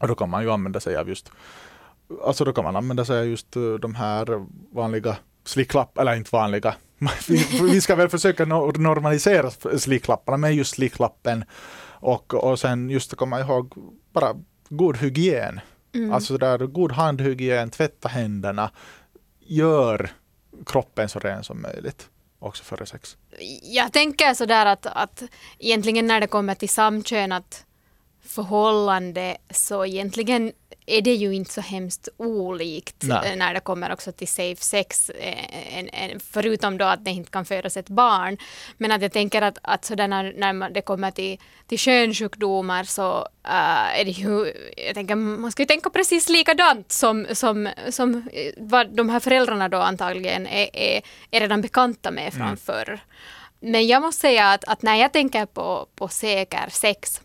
Och 0.00 0.08
då 0.08 0.14
kan 0.14 0.30
man 0.30 0.42
ju 0.42 0.50
använda 0.50 0.80
sig 0.80 0.96
av 0.96 1.08
just 1.08 1.30
Alltså 2.26 2.44
då 2.44 2.52
kan 2.52 2.64
man 2.64 2.76
använda 2.76 3.04
sig 3.04 3.18
av 3.20 3.26
just 3.26 3.56
eh, 3.56 3.72
de 3.74 3.94
här 3.94 4.46
vanliga 4.74 5.16
slicklapp, 5.44 5.98
eller 5.98 6.14
inte 6.14 6.30
vanliga. 6.32 6.74
Vi, 7.62 7.80
ska 7.80 7.94
väl 7.96 8.08
försöka 8.08 8.44
no- 8.44 8.78
normalisera 8.78 9.50
slicklapparna 9.78 10.36
med 10.36 10.54
just 10.54 10.74
slicklappen 10.74 11.44
och, 12.00 12.34
och 12.34 12.58
sen 12.60 12.90
just 12.90 13.12
att 13.12 13.18
komma 13.18 13.40
ihåg 13.40 13.72
bara 14.12 14.34
god 14.68 14.96
hygien. 14.96 15.60
Mm. 15.94 16.12
Alltså 16.12 16.38
där 16.38 16.58
god 16.58 16.92
handhygien, 16.92 17.70
tvätta 17.70 18.08
händerna, 18.08 18.70
gör 19.40 20.10
kroppen 20.66 21.08
så 21.08 21.18
ren 21.18 21.44
som 21.44 21.62
möjligt 21.62 22.08
också 22.38 22.64
före 22.64 22.86
sex. 22.86 23.16
Jag 23.62 23.92
tänker 23.92 24.34
sådär 24.34 24.66
att, 24.66 24.86
att 24.86 25.22
egentligen 25.58 26.06
när 26.06 26.20
det 26.20 26.26
kommer 26.26 26.54
till 26.54 26.68
samkönat 26.68 27.66
förhållande 28.22 29.36
så 29.50 29.86
egentligen 29.86 30.52
är 30.86 31.02
det 31.02 31.14
ju 31.14 31.34
inte 31.34 31.52
så 31.52 31.60
hemskt 31.60 32.08
olikt 32.16 32.96
Nej. 33.02 33.32
eh, 33.32 33.36
när 33.36 33.54
det 33.54 33.60
kommer 33.60 33.92
också 33.92 34.12
till 34.12 34.28
safe 34.28 34.62
sex, 34.62 35.10
eh, 35.10 35.78
en, 35.78 35.88
en, 35.88 36.20
förutom 36.20 36.78
då 36.78 36.84
att 36.84 37.04
det 37.04 37.10
inte 37.10 37.30
kan 37.30 37.44
födas 37.44 37.76
ett 37.76 37.88
barn. 37.88 38.36
Men 38.78 38.92
att 38.92 39.02
jag 39.02 39.12
tänker 39.12 39.42
att, 39.42 39.58
att 39.62 39.84
sådär 39.84 40.08
när, 40.08 40.32
när 40.36 40.52
man, 40.52 40.72
det 40.72 40.80
kommer 40.80 41.10
till, 41.10 41.38
till 41.66 41.78
könssjukdomar 41.78 42.84
så 42.84 43.28
äh, 43.44 44.00
är 44.00 44.04
det 44.04 44.10
ju, 44.10 44.52
jag 44.86 44.94
tänker 44.94 45.14
man 45.14 45.52
ska 45.52 45.62
ju 45.62 45.66
tänka 45.66 45.90
precis 45.90 46.28
likadant 46.28 46.92
som, 46.92 47.26
som, 47.32 47.68
som 47.90 48.28
vad 48.56 48.96
de 48.96 49.08
här 49.08 49.20
föräldrarna 49.20 49.68
då 49.68 49.78
antagligen 49.78 50.46
är, 50.46 50.70
är, 50.72 51.02
är 51.30 51.40
redan 51.40 51.60
bekanta 51.60 52.10
med 52.10 52.34
från 52.34 52.56
förr. 52.56 53.00
Men 53.60 53.86
jag 53.86 54.02
måste 54.02 54.20
säga 54.20 54.50
att, 54.50 54.64
att 54.64 54.82
när 54.82 54.96
jag 54.96 55.12
tänker 55.12 55.46
på, 55.46 55.86
på 55.94 56.08
säker 56.08 56.68
sex 56.70 57.20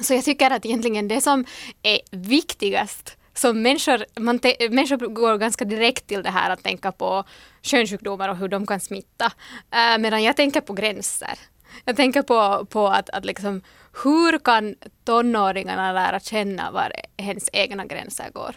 så 0.00 0.14
jag 0.14 0.24
tycker 0.24 0.50
att 0.50 0.66
egentligen 0.66 1.08
det 1.08 1.20
som 1.20 1.44
är 1.82 2.00
viktigast 2.10 3.16
som 3.34 3.62
människor, 3.62 4.04
man 4.20 4.38
te, 4.38 4.68
människor 4.70 4.96
går 4.96 5.38
ganska 5.38 5.64
direkt 5.64 6.06
till 6.06 6.22
det 6.22 6.30
här 6.30 6.50
att 6.50 6.62
tänka 6.62 6.92
på 6.92 7.24
könssjukdomar 7.62 8.28
och 8.28 8.36
hur 8.36 8.48
de 8.48 8.66
kan 8.66 8.80
smitta. 8.80 9.26
Uh, 9.26 9.98
medan 9.98 10.22
jag 10.22 10.36
tänker 10.36 10.60
på 10.60 10.72
gränser. 10.72 11.38
Jag 11.84 11.96
tänker 11.96 12.22
på, 12.22 12.66
på 12.66 12.88
att, 12.88 13.10
att 13.10 13.24
liksom, 13.24 13.62
hur 14.04 14.38
kan 14.38 14.74
tonåringarna 15.04 15.92
lära 15.92 16.20
känna 16.20 16.70
var 16.70 16.92
hennes 17.18 17.48
egna 17.52 17.84
gränser 17.84 18.30
går? 18.32 18.54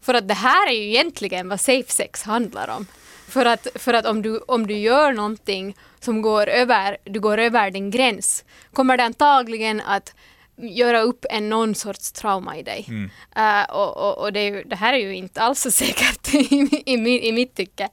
För 0.00 0.14
att 0.14 0.28
det 0.28 0.34
här 0.34 0.68
är 0.68 0.74
ju 0.74 0.88
egentligen 0.88 1.48
vad 1.48 1.60
safe 1.60 1.92
sex 1.92 2.22
handlar 2.22 2.70
om. 2.70 2.86
För 3.28 3.46
att, 3.46 3.66
för 3.74 3.94
att 3.94 4.06
om, 4.06 4.22
du, 4.22 4.38
om 4.38 4.66
du 4.66 4.74
gör 4.74 5.12
någonting 5.12 5.76
som 6.00 6.22
går 6.22 6.48
över, 6.48 6.96
du 7.04 7.20
går 7.20 7.38
över 7.38 7.70
din 7.70 7.90
gräns 7.90 8.44
kommer 8.72 8.96
det 8.96 9.04
antagligen 9.04 9.80
att 9.80 10.14
göra 10.56 11.00
upp 11.00 11.24
en 11.30 11.48
någon 11.48 11.74
sorts 11.74 12.12
trauma 12.12 12.56
i 12.56 12.62
dig. 12.62 12.86
Mm. 12.88 13.10
Uh, 13.36 13.74
och 13.74 13.96
och, 13.96 14.18
och 14.18 14.32
det, 14.32 14.44
ju, 14.44 14.62
det 14.62 14.76
här 14.76 14.92
är 14.92 14.98
ju 14.98 15.14
inte 15.14 15.42
alls 15.42 15.60
så 15.60 15.70
säkert 15.84 16.34
i, 16.34 16.82
i, 16.86 17.28
i 17.28 17.32
mitt 17.32 17.54
tycke. 17.54 17.88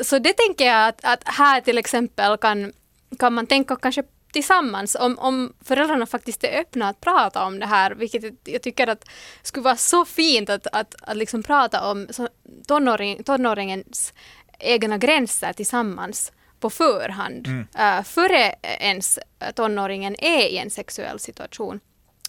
Så 0.00 0.18
det 0.18 0.32
tänker 0.32 0.66
jag 0.66 0.88
att, 0.88 1.04
att 1.04 1.22
här 1.24 1.60
till 1.60 1.78
exempel 1.78 2.36
kan, 2.36 2.72
kan 3.18 3.32
man 3.32 3.46
tänka 3.46 3.76
kanske 3.76 4.02
tillsammans 4.32 4.96
om, 5.00 5.18
om 5.18 5.52
föräldrarna 5.64 6.06
faktiskt 6.06 6.44
är 6.44 6.60
öppna 6.60 6.88
att 6.88 7.00
prata 7.00 7.44
om 7.44 7.58
det 7.58 7.66
här, 7.66 7.90
vilket 7.90 8.22
jag 8.44 8.62
tycker 8.62 8.86
att 8.86 9.04
skulle 9.42 9.64
vara 9.64 9.76
så 9.76 10.04
fint 10.04 10.50
att, 10.50 10.66
att, 10.72 10.94
att 11.02 11.16
liksom 11.16 11.42
prata 11.42 11.90
om 11.90 12.08
tonåring, 12.68 13.22
tonåringens 13.22 14.12
egna 14.58 14.98
gränser 14.98 15.52
tillsammans 15.52 16.32
på 16.62 16.70
förhand, 16.70 17.46
Mm. 17.46 17.66
uh, 17.98 18.04
före 18.04 18.54
ens 18.80 19.18
tonåringen 19.54 20.16
är 20.18 20.46
i 20.46 20.58
en 20.58 20.70
sexuell 20.70 21.18
situation 21.18 21.80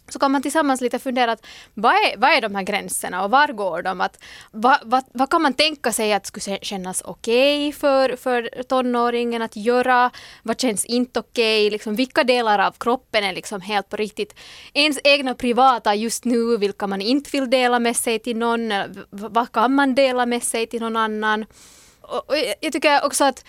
så 0.07 0.19
kan 0.19 0.31
man 0.31 0.41
tillsammans 0.41 0.81
lite 0.81 0.99
fundera 0.99 1.31
att 1.31 1.45
vad 1.73 1.93
är, 1.93 2.17
vad 2.17 2.29
är 2.29 2.41
de 2.41 2.55
här 2.55 2.63
gränserna 2.63 3.23
och 3.23 3.31
var 3.31 3.47
går 3.47 3.81
de? 3.81 4.01
Att, 4.01 4.23
vad, 4.51 4.77
vad, 4.83 5.03
vad 5.13 5.29
kan 5.29 5.41
man 5.41 5.53
tänka 5.53 5.91
sig 5.91 6.13
att 6.13 6.25
skulle 6.25 6.59
kännas 6.61 7.01
okej 7.05 7.71
för, 7.71 8.15
för 8.15 8.63
tonåringen 8.63 9.41
att 9.41 9.55
göra? 9.55 10.11
Vad 10.43 10.59
känns 10.61 10.85
inte 10.85 11.19
okej? 11.19 11.69
Liksom, 11.69 11.95
vilka 11.95 12.23
delar 12.23 12.59
av 12.59 12.71
kroppen 12.79 13.23
är 13.23 13.33
liksom 13.33 13.61
helt 13.61 13.89
på 13.89 13.95
riktigt 13.95 14.35
ens 14.73 14.99
egna 15.03 15.35
privata 15.35 15.95
just 15.95 16.25
nu, 16.25 16.57
vilka 16.57 16.87
man 16.87 17.01
inte 17.01 17.29
vill 17.33 17.49
dela 17.49 17.79
med 17.79 17.95
sig 17.95 18.19
till 18.19 18.37
någon? 18.37 18.73
Vad 19.09 19.51
kan 19.51 19.73
man 19.73 19.95
dela 19.95 20.25
med 20.25 20.43
sig 20.43 20.67
till 20.67 20.81
någon 20.81 20.97
annan? 20.97 21.45
Och, 22.01 22.29
och 22.29 22.35
jag 22.61 22.73
tycker 22.73 23.05
också 23.05 23.23
att 23.23 23.45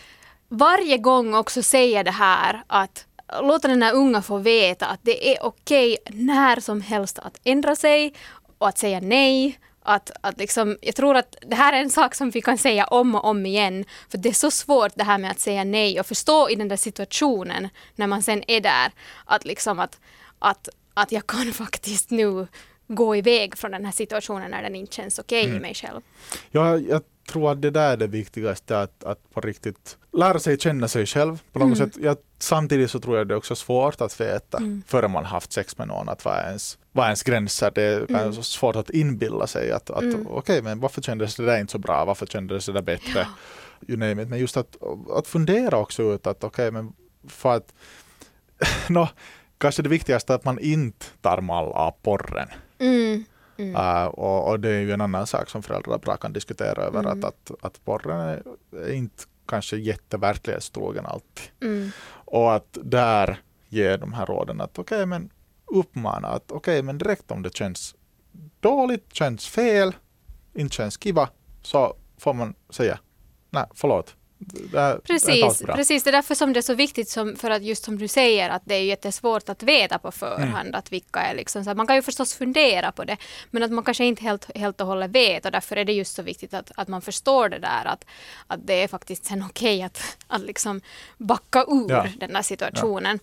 varje 0.55 0.99
gång 0.99 1.35
också 1.35 1.63
säga 1.63 2.03
det 2.03 2.11
här 2.11 2.63
att 2.67 3.07
låta 3.43 3.69
den 3.69 3.83
här 3.83 3.95
unga 3.95 4.23
få 4.23 4.39
veta 4.39 4.87
att 4.87 5.01
det 5.03 5.33
är 5.33 5.45
okej 5.45 5.99
när 6.11 6.61
som 6.61 6.81
helst 6.81 7.19
att 7.19 7.41
ändra 7.45 7.77
sig 7.77 8.15
och 8.59 8.69
att 8.69 8.79
säga 8.79 9.01
nej. 9.01 9.59
Att, 9.87 10.11
att 10.21 10.39
liksom, 10.39 10.79
jag 10.81 10.95
tror 10.95 11.17
att 11.17 11.37
det 11.47 11.57
här 11.57 11.73
är 11.73 11.81
en 11.81 11.91
sak 11.91 12.15
som 12.15 12.31
vi 12.31 12.41
kan 12.41 12.59
säga 12.59 12.87
om 12.87 13.15
och 13.15 13.25
om 13.25 13.47
igen. 13.47 13.85
För 14.11 14.19
det 14.19 14.29
är 14.29 14.33
så 14.33 14.51
svårt 14.51 14.93
det 14.95 15.05
här 15.05 15.19
med 15.19 15.31
att 15.31 15.41
säga 15.41 15.65
nej 15.65 16.01
och 16.01 16.07
förstå 16.07 16.51
i 16.51 16.55
den 16.55 16.69
där 16.69 16.77
situationen 16.77 17.69
när 17.95 18.07
man 18.07 18.23
sen 18.23 18.43
är 18.51 18.61
där. 18.61 18.93
Att, 19.25 19.45
liksom 19.45 19.79
att, 19.79 20.01
att, 20.39 20.69
att 20.95 21.13
jag 21.13 21.27
kan 21.27 21.53
faktiskt 21.53 22.11
nu 22.11 22.47
gå 22.89 23.17
iväg 23.17 23.59
från 23.59 23.71
den 23.71 23.85
här 23.85 23.93
situationen 23.93 24.51
när 24.51 24.63
den 24.63 24.75
inte 24.75 24.97
känns 24.97 25.19
okej 25.19 25.57
i 25.57 25.61
mig 25.61 25.75
själv. 25.75 26.01
Ja, 26.51 26.79
jag 26.79 27.03
tror 27.29 27.53
att 27.53 27.63
det 27.63 27.71
där 27.71 27.93
är 27.93 27.97
det 27.97 28.07
viktigaste, 28.07 28.81
att, 28.81 29.05
att 29.05 29.31
på 29.31 29.41
riktigt 29.41 29.97
lära 30.15 30.39
sig 30.39 30.59
känna 30.59 30.89
sig 30.89 31.07
själv 31.07 31.43
på 31.53 31.59
något 31.59 31.79
sätt. 31.79 31.97
Jag, 32.01 32.17
samtidigt 32.39 32.91
så 32.91 33.01
tror 33.01 33.19
jag 33.19 33.29
det 33.29 33.35
är 33.35 33.39
också 33.39 33.57
svårt 33.57 34.01
att 34.01 34.21
veta 34.21 34.61
före 34.87 35.09
man 35.09 35.25
haft 35.25 35.53
sex 35.53 35.79
med 35.79 35.89
någon 35.89 36.09
att 36.09 36.25
vad 36.25 36.35
är 36.35 36.47
ens, 36.47 36.79
vad 36.93 37.05
är 37.05 37.09
ens 37.09 37.23
gränser. 37.23 37.71
Det 37.75 38.11
är 38.11 38.33
så 38.33 38.43
svårt 38.43 38.77
att 38.77 38.91
inbilla 38.91 39.47
sig 39.47 39.73
att, 39.73 39.91
att 39.91 40.05
okej, 40.27 40.63
men 40.63 40.81
varför 40.81 41.03
kändes 41.03 41.37
det 41.37 41.47
där 41.47 41.61
inte 41.61 41.73
så 41.73 41.79
bra? 41.79 42.05
Varför 42.05 42.27
kändes 42.27 42.67
det 42.67 42.73
där 42.73 42.83
bättre? 42.83 43.27
You 43.89 43.99
name 43.99 44.23
it. 44.23 44.29
Men 44.29 44.39
just 44.39 44.57
att, 44.57 44.77
att 45.11 45.27
fundera 45.27 45.79
också 45.79 46.03
ut 46.03 46.27
att 46.27 46.45
okej, 46.45 46.71
men 46.71 46.93
för 47.29 47.57
att 47.57 47.75
nå, 48.89 49.09
kanske 49.59 49.83
det 49.83 49.89
viktigaste 49.89 50.33
är 50.33 50.37
att 50.37 50.45
man 50.45 50.59
inte 50.59 51.07
tar 51.21 51.41
mall 51.41 51.73
av 51.73 51.95
porren. 52.03 52.49
Mm. 52.79 53.25
Uh, 53.59 54.05
och, 54.05 54.49
och 54.49 54.61
det 54.61 54.69
är 54.69 54.81
ju 54.81 54.93
en 54.93 55.01
annan 55.01 55.27
sak 55.27 55.51
som 55.51 55.63
föräldrar 55.63 55.99
bra 55.99 56.17
kan 56.17 56.33
diskutera 56.33 56.83
över 56.83 57.05
att, 57.05 57.25
att, 57.25 57.51
att 57.61 57.85
porren 57.85 58.21
är, 58.21 58.43
är 58.73 58.93
inte 58.93 59.25
kanske 59.47 59.77
jätteverklighetstrogen 59.77 61.07
alltid. 61.07 61.51
Mm. 61.61 61.91
Och 62.11 62.55
att 62.55 62.79
där 62.83 63.41
ge 63.69 63.97
de 63.97 64.13
här 64.13 64.27
råden 64.27 64.61
att 64.61 64.79
okej 64.79 65.07
men 65.07 65.31
uppmana 65.67 66.29
att 66.29 66.53
okej 66.53 66.83
men 66.83 66.99
direkt 66.99 67.31
om 67.31 67.43
det 67.43 67.57
känns 67.57 67.95
dåligt, 68.61 69.15
känns 69.15 69.47
fel, 69.49 69.97
inte 70.55 70.77
känns 70.77 70.99
kiva 71.03 71.29
så 71.63 71.97
får 72.19 72.35
man 72.35 72.55
säga 72.71 72.99
nej 73.51 73.67
förlåt. 73.75 74.17
Det 74.39 74.81
här, 74.81 74.95
det 74.95 75.01
Precis, 75.01 75.63
bra. 75.63 75.75
precis, 75.75 76.03
det 76.05 76.11
är 76.11 76.13
därför 76.13 76.35
som 76.35 76.53
det 76.53 76.61
är 76.61 76.63
så 76.63 76.75
viktigt, 76.75 77.09
som, 77.09 77.37
för 77.37 77.51
att 77.51 77.63
just 77.63 77.85
som 77.85 77.99
du 77.99 78.09
säger, 78.09 78.51
att 78.51 78.63
det 78.65 78.75
är 78.75 78.83
jättesvårt 78.83 79.49
att 79.49 79.63
veta 79.63 79.99
på 79.99 80.11
förhand 80.13 80.69
Mm. 80.69 80.75
att 80.75 80.93
vilka 80.93 81.21
är 81.21 81.35
liksom, 81.35 81.65
så 81.65 81.75
man 81.75 81.87
kan 81.87 81.97
ju 81.97 82.03
förstås 82.03 82.35
fundera 82.35 82.93
på 82.93 83.05
det, 83.05 83.17
men 83.51 83.63
att 83.63 83.71
man 83.71 83.85
kanske 83.85 84.05
inte 84.05 84.23
helt, 84.23 84.57
helt 84.57 84.81
och 84.81 84.87
hållet 84.87 85.11
vet 85.11 85.45
och 85.45 85.51
därför 85.53 85.77
är 85.77 85.85
det 85.85 85.93
just 85.93 86.15
så 86.15 86.23
viktigt 86.23 86.55
att, 86.55 86.71
att 86.77 86.89
man 86.89 87.03
förstår 87.03 87.49
det 87.49 87.59
där, 87.59 87.85
att, 87.85 88.05
att 88.47 88.67
det 88.67 88.83
är 88.83 88.89
faktiskt 88.89 89.25
sen 89.25 89.43
okej 89.51 89.83
att, 89.83 90.17
att 90.27 90.43
liksom 90.43 90.81
backa 91.19 91.65
ur 91.69 91.91
Ja. 91.91 92.07
den 92.17 92.35
här 92.35 92.43
situationen. 92.43 93.19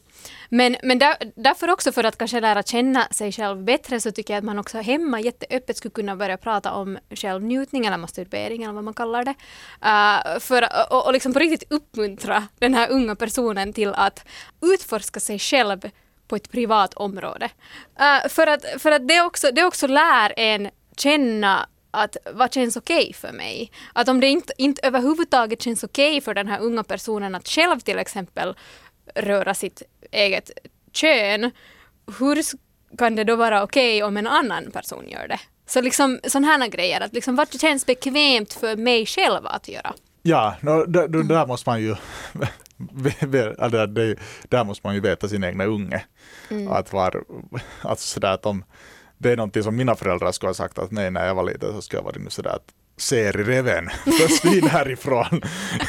Men, 0.50 0.76
men 0.84 1.00
där, 1.00 1.16
därför 1.36 1.70
också 1.70 1.92
för 1.92 2.04
att 2.04 2.18
kanske 2.18 2.40
lära 2.40 2.64
känna 2.64 3.08
sig 3.12 3.32
själv 3.32 3.64
bättre 3.64 4.00
så 4.00 4.12
tycker 4.12 4.34
jag 4.34 4.38
att 4.38 4.46
man 4.46 4.60
också 4.60 4.78
hemma 4.78 5.20
jätteöppet 5.20 5.78
skulle 5.78 5.92
kunna 5.92 6.16
börja 6.16 6.38
prata 6.38 6.74
om 6.74 6.98
självnjutning 7.10 7.86
eller 7.86 7.98
masturbering 7.98 8.64
eller 8.64 8.74
vad 8.74 8.84
man 8.84 8.94
kallar 8.94 9.26
det. 9.26 9.36
Uh, 9.86 10.40
för, 10.40 10.68
och, 10.92 11.01
och 11.06 11.14
liksom 11.14 11.34
på 11.34 11.40
riktigt 11.40 11.72
uppmuntra 11.72 12.48
den 12.60 12.74
här 12.74 12.90
unga 12.90 13.16
personen 13.16 13.74
till 13.74 13.94
att 13.94 14.26
utforska 14.62 15.20
sig 15.20 15.40
själv 15.40 15.90
på 16.28 16.36
ett 16.36 16.52
privat 16.52 16.94
område. 16.94 17.50
Uh, 18.00 18.30
för 18.30 18.48
att, 18.48 18.66
för 18.78 18.92
att 18.92 19.08
det, 19.08 19.22
också, 19.22 19.52
det 19.52 19.64
också 19.64 19.88
lär 19.88 20.34
en 20.38 20.70
känna 20.98 21.68
att 21.92 22.18
vad 22.34 22.54
känns 22.54 22.78
okej 22.78 23.14
för 23.14 23.32
mig? 23.32 23.72
Att 23.94 24.10
om 24.10 24.20
det 24.20 24.28
inte, 24.28 24.54
inte 24.58 24.88
överhuvudtaget 24.88 25.62
känns 25.62 25.84
okej 25.84 26.22
för 26.22 26.34
den 26.34 26.48
här 26.48 26.60
unga 26.60 26.84
personen 26.84 27.36
att 27.36 27.48
själv 27.48 27.80
till 27.80 28.00
exempel 28.00 28.56
röra 29.16 29.54
sitt 29.54 29.82
eget 30.12 30.52
kön, 30.92 31.52
hur 32.20 32.44
kan 32.98 33.16
det 33.16 33.24
då 33.24 33.36
vara 33.36 33.64
okej 33.64 34.04
om 34.04 34.18
en 34.18 34.28
annan 34.28 34.72
person 34.72 35.10
gör 35.10 35.28
det? 35.28 35.40
Så 35.66 35.82
liksom 35.82 36.20
sådana 36.24 36.48
här 36.48 36.68
grejer, 36.68 37.02
att 37.02 37.14
liksom 37.14 37.36
vad 37.36 37.60
känns 37.62 37.86
bekvämt 37.86 38.54
för 38.54 38.76
mig 38.76 39.06
själv 39.06 39.48
att 39.48 39.68
göra? 39.68 39.94
Ja, 40.24 40.56
no, 40.62 40.86
där, 40.86 41.08
där- 41.08 41.24
där 41.24 41.46
måste 41.48 41.70
man 41.70 41.82
ju 41.82 41.88
ja, 43.58 43.68
där, 43.68 44.64
måste 44.64 44.88
man 44.88 44.94
ju 44.96 45.00
veta 45.02 45.28
sin 45.28 45.44
egna 45.44 45.66
unge. 45.66 46.04
Att 46.70 46.94
var, 46.94 47.24
alltså 47.82 48.08
sådär 48.08 48.32
att 48.32 48.46
om 48.46 48.64
det 49.18 49.32
är 49.32 49.38
någonting 49.38 49.64
som 49.64 49.76
mina 49.76 49.96
föräldrar 49.96 50.32
skulle 50.32 50.50
ha 50.50 50.54
sagt 50.54 50.80
att 50.80 50.92
nej, 50.92 51.12
när 51.12 51.28
jag 51.28 51.36
var 51.36 51.44
liten 51.44 51.74
så 51.74 51.82
skulle 51.82 52.00
jag 52.00 52.04
varit 52.06 52.34
sådär 52.34 52.50
att 52.52 52.74
ser 52.98 53.40
i 53.40 53.44
reven, 53.44 53.90
försvinn 54.22 54.68
härifrån. 54.68 55.42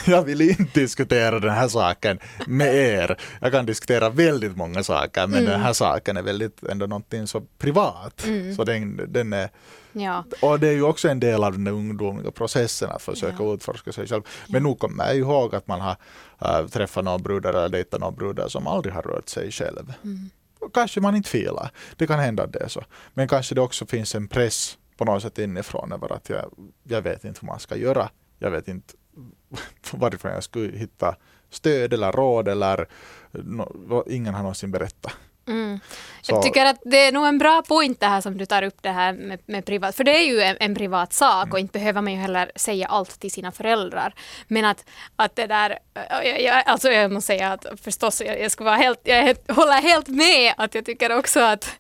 Jag 0.07 0.23
vill 0.23 0.41
inte 0.41 0.81
diskutera 0.81 1.39
den 1.41 1.51
här 1.51 1.69
saken 1.69 2.19
med 2.47 2.75
er. 2.75 3.17
Jag 3.41 3.53
kan 3.53 3.67
diskutera 3.67 4.11
väldigt 4.11 4.57
många 4.57 4.83
saker 4.83 5.27
men 5.27 5.45
den 5.45 5.61
här 5.61 5.73
saken 5.73 6.17
är 6.17 6.23
väldigt 6.23 6.63
ändå 6.63 6.87
någonting 6.87 7.27
så 7.27 7.41
privat. 7.59 8.27
Så 8.57 8.65
den, 8.65 9.01
den 9.09 9.33
är 9.33 9.49
Ja. 9.93 10.25
Och 10.43 10.61
det 10.61 10.69
är 10.69 10.73
ju 10.73 10.83
också 10.83 11.09
en 11.09 11.21
del 11.21 11.45
av 11.45 11.53
den 11.53 11.67
ungdomliga 11.67 12.31
processen 12.31 12.91
att 12.91 13.03
försöka 13.03 13.37
Ja. 13.43 13.55
utforska 13.55 13.93
sig 13.93 14.07
själv. 14.07 14.23
Men 14.49 14.63
nu 14.63 14.75
kommer 14.75 15.05
jag 15.07 15.17
ihåg 15.17 15.55
att 15.55 15.67
man 15.67 15.81
har 15.81 15.97
äh, 16.41 16.67
träffat 16.67 17.05
några 17.05 17.19
brudar 17.19 17.55
eller 17.55 17.69
dejtat 17.69 18.01
några 18.01 18.13
brudar 18.13 18.49
som 18.49 18.67
aldrig 18.67 18.95
har 18.95 19.03
rört 19.03 19.29
sig 19.29 19.51
själv. 19.51 19.93
Mm. 20.05 20.31
Kanske 20.75 21.01
man 21.01 21.17
inte 21.17 21.29
filar. 21.31 21.71
Det 21.97 22.07
kan 22.07 22.19
hända 22.19 22.43
att 22.43 22.53
det 22.53 22.59
är 22.63 22.69
så. 22.69 22.85
Men 23.15 23.29
kanske 23.29 23.55
det 23.55 23.61
också 23.61 23.87
finns 23.87 24.15
en 24.15 24.29
press 24.29 24.79
på 24.97 25.05
något 25.05 25.23
sätt 25.23 25.39
inifrån 25.39 25.93
över 25.93 26.13
att 26.13 26.29
jag, 26.29 26.45
jag 26.85 27.03
vet 27.03 27.25
inte 27.25 27.41
hur 27.41 27.47
man 27.47 27.61
ska 27.61 27.77
göra. 27.77 28.11
Jag 28.39 28.51
vet 28.51 28.69
inte 28.69 28.95
varifrån 29.93 30.33
jag 30.33 30.45
skulle 30.45 30.79
hitta 30.79 31.17
stöd 31.51 31.93
eller 31.93 32.13
råd 32.13 32.49
eller 32.49 32.87
no, 33.31 34.05
ingen 34.09 34.35
har 34.35 34.43
någonsin 34.43 34.71
berättat. 34.71 35.13
Mm. 35.49 35.81
Jag 36.27 36.43
tycker 36.43 36.67
att 36.67 36.79
det 36.85 37.07
är 37.07 37.13
nog 37.13 37.27
en 37.27 37.39
bra 37.39 37.63
point 37.63 38.01
det 38.01 38.07
här 38.07 38.21
som 38.21 38.39
du 38.39 38.47
tar 38.47 38.63
upp 38.63 38.83
det 38.83 38.91
här 38.91 39.13
med, 39.13 39.39
med 39.47 39.65
privat, 39.65 39.97
för 39.97 40.05
det 40.05 40.17
är 40.19 40.25
ju 40.25 40.41
en, 40.41 40.57
en 40.61 40.75
privat 40.75 41.13
sak 41.13 41.43
Mm. 41.43 41.53
och 41.53 41.59
inte 41.59 41.73
behöver 41.73 42.01
man 42.01 42.13
ju 42.13 42.19
heller 42.19 42.53
säga 42.57 42.87
allt 42.87 43.21
till 43.21 43.31
sina 43.31 43.53
föräldrar. 43.53 44.15
Men 44.49 44.65
att, 44.65 44.85
att 45.17 45.37
det 45.37 45.47
där, 45.47 45.79
jag, 46.25 46.43
jag, 46.43 46.63
alltså 46.67 46.91
jag 46.91 47.13
måste 47.13 47.27
säga 47.27 47.53
att 47.53 47.67
förstås, 47.85 48.23
jag, 48.27 48.41
jag, 48.41 48.51
vara 48.59 48.77
helt, 48.77 49.01
jag 49.05 49.37
håller 49.55 49.83
helt 49.83 50.09
med 50.09 50.55
att 50.57 50.75
jag 50.75 50.85
tycker 50.85 51.19
också 51.19 51.41
att 51.41 51.77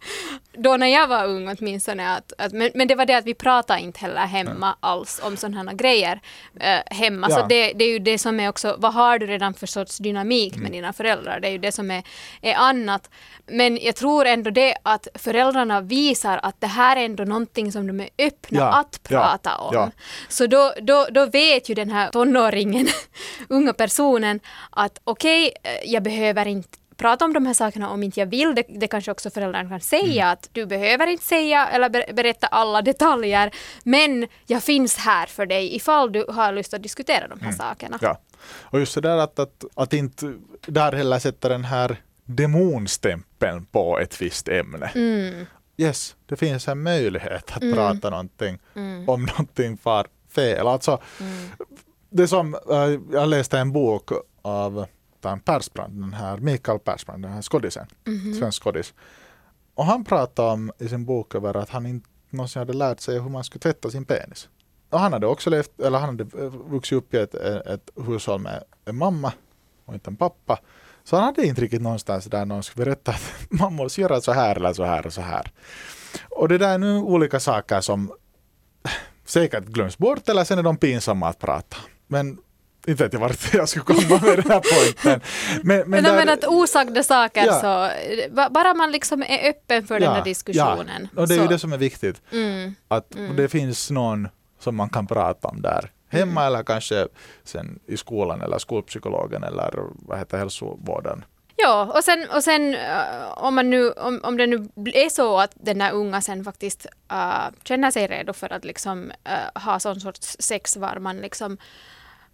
då 0.52 0.76
när 0.76 0.86
jag 0.86 1.06
var 1.06 1.24
ung 1.26 1.48
åtminstone, 1.58 2.16
att, 2.16 2.32
att, 2.38 2.52
men, 2.52 2.70
men 2.74 2.88
det 2.88 2.94
var 2.94 3.06
det 3.06 3.14
att 3.14 3.24
vi 3.24 3.34
pratade 3.34 3.80
inte 3.80 4.00
heller 4.00 4.26
hemma 4.26 4.76
alls 4.80 5.20
om 5.22 5.36
sådana 5.36 5.70
här 5.70 5.76
grejer 5.76 6.20
äh, 6.60 6.96
hemma. 6.96 7.26
Ja. 7.30 7.36
Så 7.36 7.46
det, 7.46 7.72
det 7.72 7.84
är 7.84 7.88
ju 7.88 7.98
det 7.98 8.18
som 8.18 8.40
är 8.40 8.48
också, 8.48 8.76
vad 8.78 8.94
har 8.94 9.18
du 9.18 9.26
redan 9.26 9.54
för 9.54 9.66
sorts 9.66 9.98
dynamik 9.98 10.52
Mm. 10.52 10.62
med 10.62 10.72
dina 10.72 10.92
föräldrar? 10.92 11.40
Det 11.40 11.48
är 11.48 11.52
ju 11.52 11.58
det 11.58 11.72
som 11.72 11.90
är, 11.90 12.02
är 12.42 12.54
annat. 12.54 13.10
Men 13.52 13.78
jag 13.82 13.96
tror 13.96 14.24
ändå 14.26 14.50
det 14.50 14.74
att 14.82 15.08
föräldrarna 15.14 15.80
visar 15.80 16.40
att 16.42 16.60
det 16.60 16.66
här 16.66 16.96
är 16.96 17.04
ändå 17.04 17.24
någonting 17.24 17.72
som 17.72 17.86
de 17.86 18.00
är 18.00 18.08
öppna 18.18 18.58
Ja, 18.58 18.72
att 18.80 19.00
ja, 19.08 19.18
prata 19.20 19.56
om. 19.56 19.70
ja. 19.74 19.90
Så 20.28 20.46
då, 20.46 20.72
då, 20.82 21.06
då 21.10 21.26
vet 21.26 21.68
ju 21.68 21.74
den 21.74 21.90
här 21.90 22.10
tonåringen, 22.10 22.86
unga 23.48 23.72
personen, 23.72 24.40
att 24.70 24.98
okej, 25.04 25.52
eh, 25.62 25.90
jag 25.92 26.02
behöver 26.02 26.46
inte 26.46 26.78
prata 26.96 27.24
om 27.24 27.32
de 27.32 27.46
här 27.46 27.54
sakerna 27.54 27.90
om 27.90 28.02
inte 28.02 28.20
jag 28.20 28.26
vill. 28.26 28.54
Det, 28.54 28.64
det 28.68 28.86
kanske 28.88 29.10
också 29.10 29.30
föräldrarna 29.30 29.68
kan 29.68 29.80
säga 29.80 30.22
Mm. 30.24 30.32
att 30.32 30.48
du 30.52 30.66
behöver 30.66 31.06
inte 31.06 31.24
säga 31.24 31.68
eller 31.68 31.88
ber- 31.88 32.12
berätta 32.12 32.46
alla 32.46 32.82
detaljer, 32.82 33.50
men 33.84 34.26
jag 34.46 34.62
finns 34.62 34.96
här 34.96 35.26
för 35.26 35.46
dig 35.46 35.76
ifall 35.76 36.12
du 36.12 36.24
har 36.28 36.52
lust 36.52 36.74
att 36.74 36.82
diskutera 36.82 37.28
de 37.28 37.40
här 37.40 37.52
sakerna. 37.52 37.98
Mm. 38.02 38.10
Ja. 38.12 38.18
Och 38.62 38.78
just 38.80 38.94
det 38.94 39.00
där 39.00 39.16
att, 39.16 39.38
att, 39.38 39.64
att 39.74 39.92
inte 39.92 40.32
där 40.66 40.92
heller 40.92 41.18
sätta 41.18 41.48
den 41.48 41.64
här 41.64 41.96
demonstämpeln 42.24 43.64
på 43.64 43.98
ett 43.98 44.22
visst 44.22 44.48
ämne. 44.48 44.86
Mm. 44.94 45.46
Yes, 45.76 46.16
det 46.26 46.36
finns 46.36 46.68
en 46.68 46.82
möjlighet 46.82 47.50
att 47.56 47.62
Mm. 47.62 47.74
prata 47.74 48.10
någonting 48.10 48.58
Mm. 48.74 49.08
om 49.08 49.22
någonting 49.24 49.76
far 49.76 50.06
fel. 50.28 50.66
Alltså, 50.66 51.00
Mm. 51.20 51.48
det 52.10 52.28
som, 52.28 52.54
äh, 52.54 53.00
jag 53.12 53.28
läste 53.28 53.58
en 53.58 53.72
bok 53.72 54.10
av 54.42 54.86
Persbrandt, 55.44 56.00
den 56.00 56.12
här 56.14 56.36
Mikael 56.36 56.78
Persbrandt, 56.78 57.22
den 57.22 57.32
här 57.32 57.42
skådisen, 57.42 57.86
Mhm. 58.04 58.34
svensk 58.34 58.62
skådis. 58.62 58.94
Och 59.74 59.84
han 59.84 60.04
pratade 60.04 60.52
om 60.52 60.72
i 60.78 60.88
sin 60.88 61.04
bok 61.04 61.34
över 61.34 61.56
att 61.56 61.70
han 61.70 61.86
inte 61.86 62.08
någonsin 62.30 62.60
hade 62.60 62.72
lärt 62.72 63.00
sig 63.00 63.20
hur 63.20 63.28
man 63.30 63.44
skulle 63.44 63.60
tvätta 63.60 63.90
sin 63.90 64.04
penis. 64.04 64.48
Och 64.90 65.00
han 65.00 65.12
hade 65.12 65.26
också 65.26 65.50
levt, 65.50 65.80
eller 65.80 65.98
han 65.98 66.08
hade 66.18 66.44
eh, 66.44 66.50
vuxit 66.50 66.96
upp 66.98 67.14
i 67.14 67.16
ett, 67.16 67.34
ett 67.34 67.90
hushåll 68.06 68.40
med 68.40 68.64
en 68.84 68.96
mamma 68.96 69.32
och 69.84 69.94
inte 69.94 70.10
en 70.10 70.16
pappa. 70.16 70.58
Så 71.04 71.16
han 71.16 71.24
hade 71.24 71.46
inte 71.46 71.60
riktigt 71.60 71.82
någonstans 71.82 72.24
där 72.24 72.44
någon 72.44 72.62
skulle 72.62 72.84
berätta 72.84 73.10
att 73.10 73.32
man 73.50 73.72
måste 73.74 74.00
göra 74.00 74.20
så 74.20 74.32
här 74.32 74.56
eller 74.56 74.72
så 74.72 74.84
här 74.84 75.06
och 75.06 75.12
så 75.12 75.20
här. 75.20 75.50
Och 76.30 76.48
det 76.48 76.58
där 76.58 76.74
är 76.74 76.78
nu 76.78 76.98
olika 76.98 77.40
saker 77.40 77.80
som 77.80 78.12
säkert 79.26 79.64
glöms 79.64 79.98
bort 79.98 80.28
eller 80.28 80.44
sen 80.44 80.58
är 80.58 80.62
de 80.62 80.76
pinsamma 80.76 81.28
att 81.28 81.38
prata. 81.38 81.76
Men 82.06 82.38
inte 82.86 83.04
vet 83.04 83.12
jag 83.12 83.20
vart 83.20 83.54
jag 83.54 83.68
skulle 83.68 83.84
komma 83.84 84.20
med 84.22 84.36
den 84.38 84.50
här 84.50 84.62
poängen. 85.02 85.20
Men, 85.62 85.78
men, 85.80 85.90
Men, 85.90 86.04
där- 86.04 86.16
men 86.16 86.28
att 86.28 86.44
osagda 86.44 87.02
saker 87.02 87.46
Ja. 87.46 87.60
så, 87.60 87.90
ba- 88.34 88.48
bara 88.50 88.74
man 88.74 88.92
liksom 88.92 89.22
är 89.22 89.48
öppen 89.50 89.86
för 89.86 90.00
den 90.00 90.08
Ja, 90.10 90.14
där 90.16 90.24
diskussionen. 90.24 91.08
Ja, 91.16 91.22
och 91.22 91.28
det 91.28 91.34
är 91.34 91.38
så, 91.38 91.42
ju 91.42 91.48
det 91.48 91.58
som 91.58 91.72
är 91.72 91.78
viktigt. 91.78 92.22
mm, 92.32 92.74
Att 92.88 93.14
Mm. 93.14 93.36
det 93.36 93.48
finns 93.48 93.90
någon 93.90 94.28
som 94.60 94.76
man 94.76 94.88
kan 94.88 95.06
prata 95.06 95.48
om 95.48 95.62
där. 95.62 95.90
Hemma 96.12 96.40
Mm. 96.40 96.46
eller 96.46 96.62
kanske 96.64 97.08
sen 97.44 97.78
i 97.86 97.96
skolan 97.96 98.42
eller 98.42 98.58
skolpsykologen 98.58 99.44
eller 99.44 99.70
vad 100.08 100.18
heter 100.18 100.38
hälsovården. 100.38 101.24
Ja, 101.56 101.92
och 101.96 102.04
sen, 102.04 102.26
och 102.34 102.44
sen 102.44 102.74
äh, 102.74 103.32
om, 103.36 103.54
man 103.54 103.70
nu, 103.70 103.90
om, 103.90 104.20
om 104.22 104.36
det 104.36 104.46
nu 104.46 104.68
är 104.94 105.08
så 105.08 105.38
att 105.38 105.52
den 105.54 105.78
där 105.78 105.92
unga 105.92 106.20
sen 106.20 106.44
faktiskt 106.44 106.86
äh, 107.10 107.44
känner 107.64 107.90
sig 107.90 108.06
redo 108.06 108.32
för 108.32 108.52
att 108.52 108.64
liksom 108.64 109.12
äh, 109.24 109.62
ha 109.62 109.78
sån 109.80 110.00
sorts 110.00 110.36
sex 110.40 110.76
var 110.76 110.98
man 110.98 111.16
liksom 111.16 111.58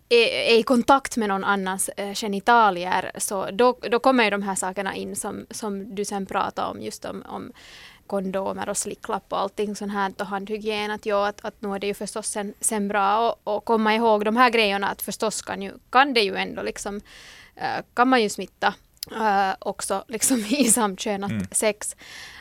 är, 0.08 0.26
är 0.26 0.58
i 0.58 0.62
kontakt 0.62 1.16
med 1.16 1.28
någon 1.28 1.44
annans 1.44 1.88
äh, 1.88 2.14
genitalier, 2.14 3.10
så 3.16 3.50
då, 3.50 3.78
då 3.90 3.98
kommer 3.98 4.24
ju 4.24 4.30
de 4.30 4.42
här 4.42 4.54
sakerna 4.54 4.94
in 4.94 5.16
som, 5.16 5.46
som 5.50 5.94
du 5.94 6.04
sen 6.04 6.26
pratar 6.26 6.70
om, 6.70 6.82
just 6.82 7.04
om, 7.04 7.22
om 7.28 7.52
kondomer 8.08 8.68
och 8.68 8.76
slicklapp 8.76 9.32
och 9.32 9.38
allting 9.38 9.76
sånt 9.76 9.92
här 9.92 10.12
och 10.18 10.26
handhygien. 10.26 10.90
Att, 10.90 11.06
ja, 11.06 11.28
att, 11.28 11.44
att 11.44 11.62
nu 11.62 11.74
är 11.74 11.78
det 11.78 11.86
ju 11.86 11.94
förstås 11.94 12.26
sen, 12.26 12.54
sen 12.60 12.88
bra 12.88 13.36
att 13.44 13.64
komma 13.64 13.94
ihåg 13.94 14.24
de 14.24 14.36
här 14.36 14.50
grejerna 14.50 14.88
att 14.88 15.02
förstås 15.02 15.42
kan, 15.42 15.62
ju, 15.62 15.72
kan 15.90 16.14
det 16.14 16.20
ju 16.20 16.36
ändå 16.36 16.62
liksom 16.62 17.00
eh, 17.56 17.84
kan 17.94 18.08
man 18.08 18.22
ju 18.22 18.28
smitta 18.28 18.74
eh, 19.12 19.54
också 19.58 20.04
liksom 20.08 20.38
i 20.48 20.64
samkönat 20.64 21.30
Mm. 21.30 21.46
sex. 21.52 21.96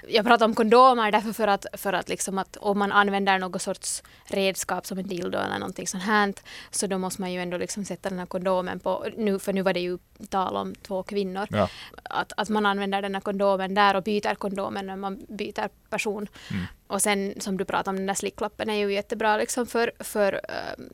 Jag 0.08 0.26
pratar 0.26 0.46
om 0.46 0.56
kondomer 0.56 1.12
därför 1.12 1.34
för 1.34 1.48
att, 1.48 1.66
för 1.74 1.94
att, 1.94 2.10
liksom 2.10 2.38
att 2.38 2.58
om 2.58 2.80
man 2.80 2.92
använder 2.92 3.40
något 3.40 3.62
sorts 3.62 4.04
redskap 4.26 4.86
som 4.86 4.98
en 4.98 5.08
dildo 5.08 5.38
eller 5.38 5.60
någonting 5.60 5.88
sånt 5.88 6.04
här 6.04 6.34
så 6.72 6.88
då 6.88 6.98
måste 6.98 7.22
man 7.22 7.32
ju 7.32 7.42
ändå 7.42 7.58
liksom 7.58 7.86
sätta 7.86 8.10
den 8.10 8.20
här 8.20 8.26
kondomen 8.26 8.80
på, 8.80 9.06
nu, 9.18 9.40
för 9.40 9.54
nu 9.54 9.62
var 9.62 9.74
det 9.74 9.80
ju 9.80 9.98
tal 10.30 10.56
om 10.56 10.76
två 10.76 11.04
kvinnor, 11.04 11.48
Ja. 11.50 11.70
att, 12.04 12.34
att 12.38 12.50
man 12.50 12.66
använder 12.66 13.02
den 13.02 13.14
här 13.16 13.22
kondomen 13.22 13.74
där 13.74 13.96
och 13.96 14.04
byter 14.04 14.36
kondomen 14.36 14.86
när 14.88 14.96
man 14.96 15.26
byter 15.30 15.70
person. 15.90 16.28
Mm. 16.52 16.64
Och 16.88 17.02
sen 17.02 17.34
som 17.40 17.58
du 17.58 17.66
pratade 17.66 17.90
om 17.90 17.96
den 17.96 18.06
där 18.08 18.14
slicklappen 18.14 18.70
är 18.70 18.74
ju 18.76 18.94
jättebra 18.94 19.38
liksom 19.38 19.66
för, 19.68 19.92
för 20.00 20.34
uh, 20.34 20.86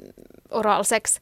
oralsex. 0.49 1.21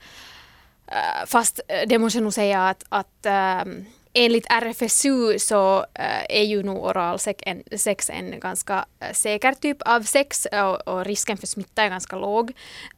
Uh, 0.87 1.25
fast 1.25 1.59
det 1.87 1.97
måste 1.97 2.17
jag 2.17 2.23
nog 2.23 2.33
säga 2.33 2.69
att, 2.69 2.83
att 2.89 3.25
ehm, 3.25 3.85
enligt 4.13 4.45
RFSU 4.49 5.39
så 5.39 5.77
eh, 5.79 6.39
är 6.39 6.43
ju 6.43 6.63
nog 6.63 6.83
oralsex 6.85 7.43
en, 7.45 7.63
sex 7.77 8.09
en 8.09 8.39
ganska 8.39 8.85
eh, 8.99 9.13
säker 9.13 9.53
typ 9.53 9.81
av 9.81 10.01
sex 10.01 10.47
och, 10.51 10.87
och 10.87 11.05
risken 11.05 11.37
för 11.37 11.47
smitta 11.47 11.83
är 11.83 11.89
ganska 11.89 12.15
låg. 12.15 12.49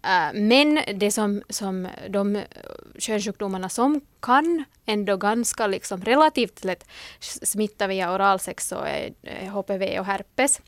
Eh, 0.03 0.33
men 0.33 0.79
det 0.93 1.11
som, 1.11 1.41
som 1.49 1.87
de 2.09 2.41
könssjukdomarna 2.97 3.69
som 3.69 4.01
kan 4.19 4.63
ändå 4.85 5.17
ganska 5.17 5.67
liksom 5.67 6.01
relativt 6.01 6.63
lätt 6.63 6.85
smitta 7.19 7.87
via 7.87 8.15
oralsex 8.15 8.67
så 8.67 8.75
är 8.75 9.13
HPV 9.49 9.99
och 9.99 10.05
herpes. 10.05 10.61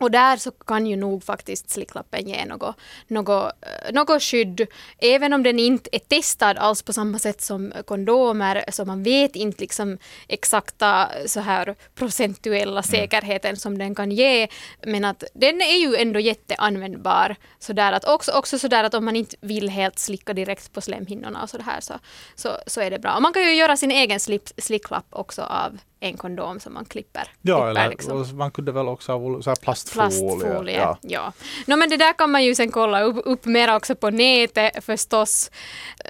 Och 0.00 0.10
där 0.10 0.36
så 0.36 0.50
kan 0.50 0.86
ju 0.86 0.96
nog 0.96 1.24
faktiskt 1.24 1.70
slicklappen 1.70 2.28
ge 2.28 2.44
något, 2.44 2.76
något, 3.08 3.52
eh, 3.62 3.92
något 3.92 4.22
skydd. 4.22 4.66
Även 4.98 5.32
om 5.32 5.42
den 5.42 5.58
inte 5.58 5.90
är 5.92 5.98
testad 5.98 6.58
alls 6.58 6.82
på 6.82 6.92
samma 6.92 7.18
sätt 7.18 7.40
som 7.40 7.72
kondomer, 7.86 8.64
så 8.68 8.84
man 8.84 9.02
vet 9.02 9.36
inte 9.36 9.60
liksom 9.60 9.98
exakta 10.28 11.10
så 11.26 11.40
här 11.40 11.74
procentuella 11.94 12.82
säkerheten 12.82 13.56
som 13.56 13.78
den 13.78 13.94
kan 13.94 14.10
ge. 14.10 14.48
Men 14.86 15.04
att 15.04 15.24
den 15.34 15.60
är 15.60 15.76
ju 15.76 15.96
ändå 15.96 16.20
jätteanvändbar. 16.20 17.36
Sådär 17.58 17.92
att 17.92 18.04
också, 18.04 18.32
också 18.32 18.58
sådär 18.58 18.84
att 18.84 18.94
om 18.94 19.04
man 19.04 19.16
inte 19.16 19.36
vill 19.40 19.68
helt 19.68 19.98
slicka 19.98 20.32
direkt 20.32 20.72
på 20.72 20.80
slemhinnorna 20.80 21.42
och 21.42 21.50
sådär 21.50 21.80
så, 21.80 21.94
så, 22.34 22.58
så 22.66 22.80
är 22.80 22.90
det 22.90 22.98
bra. 22.98 23.14
Och 23.14 23.22
man 23.22 23.32
kan 23.32 23.42
ju 23.42 23.54
göra 23.54 23.76
sin 23.76 23.90
egen 23.90 24.20
slip, 24.20 24.48
slicklapp 24.56 25.06
också 25.10 25.42
av 25.42 25.78
en 26.00 26.16
kondom 26.16 26.60
som 26.60 26.74
man 26.74 26.84
klipper. 26.84 27.28
Ja, 27.42 27.56
klipper 27.56 27.68
eller 27.70 27.88
liksom 27.88 28.36
man 28.38 28.50
kunde 28.50 28.72
väl 28.72 28.88
också 28.88 29.12
ha 29.12 29.42
så 29.42 29.50
här 29.50 29.56
plastfolie. 29.56 30.10
plastfolie. 30.10 30.76
Ja. 30.76 30.98
Ja. 31.02 31.32
No, 31.66 31.76
men 31.76 31.90
det 31.90 31.96
där 31.96 32.12
kan 32.12 32.30
man 32.30 32.44
ju 32.44 32.54
sen 32.54 32.70
kolla 32.70 33.02
upp, 33.02 33.16
upp 33.24 33.44
mer 33.44 33.76
också 33.76 33.94
på 33.94 34.10
nätet 34.10 34.84
förstås. 34.84 35.50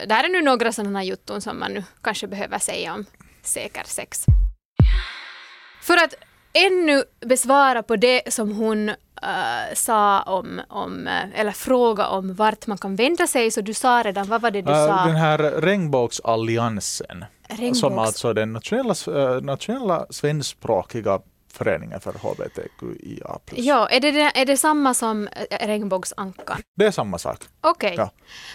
Där 0.07 0.25
är 0.25 0.29
nu 0.29 0.43
några 0.43 0.73
sådana 0.73 1.05
jutton 1.05 1.41
som 1.41 1.59
man 1.59 1.73
nu 1.73 1.85
kanske 2.03 2.27
behöver 2.27 2.59
säga 2.59 2.95
om 2.95 3.05
säker 3.43 3.83
sex. 3.87 4.25
För 5.83 5.95
att 5.97 6.15
ännu 6.53 7.05
besvara 7.27 7.83
på 7.83 7.97
det 7.97 8.33
som 8.33 8.53
hon 8.53 8.89
äh, 8.89 8.95
sa 9.75 10.23
om, 10.23 10.61
om, 10.69 11.07
äh, 11.07 11.41
eller 11.41 11.53
fråga 11.53 12.07
om 12.07 12.35
vart 12.35 12.67
man 12.67 12.79
kan 12.79 12.97
vända 12.97 13.27
sig, 13.27 13.51
så 13.51 13.61
du 13.61 13.75
sa 13.75 14.03
redan, 14.05 14.27
vad 14.29 14.41
var 14.43 14.51
det 14.51 14.63
du 14.63 14.73
Äh, 14.73 14.87
sa? 14.87 15.05
Den 15.05 15.17
här 15.17 15.39
regnbågsalliansen, 15.39 17.25
Regnbågs- 17.49 17.81
som 17.81 17.99
alltså 17.99 18.33
den 18.33 18.53
nationella, 18.53 18.95
äh, 19.07 19.41
nationella 19.43 20.07
svenskspråkiga 20.11 21.21
föreningen 21.53 22.01
för 22.01 22.13
HBTQIA+. 22.13 23.39
Ja, 23.55 23.89
är 23.89 24.01
det, 24.01 24.21
är 24.21 24.47
det 24.47 24.57
samma 24.57 24.95
som 24.95 25.29
äh, 25.29 25.67
regnbågsankan? 25.67 26.61
Det 26.77 26.87
är 26.87 26.91
samma 26.91 27.19
sak. 27.19 27.39
Okej. 27.61 27.95
Ja. 27.97 28.11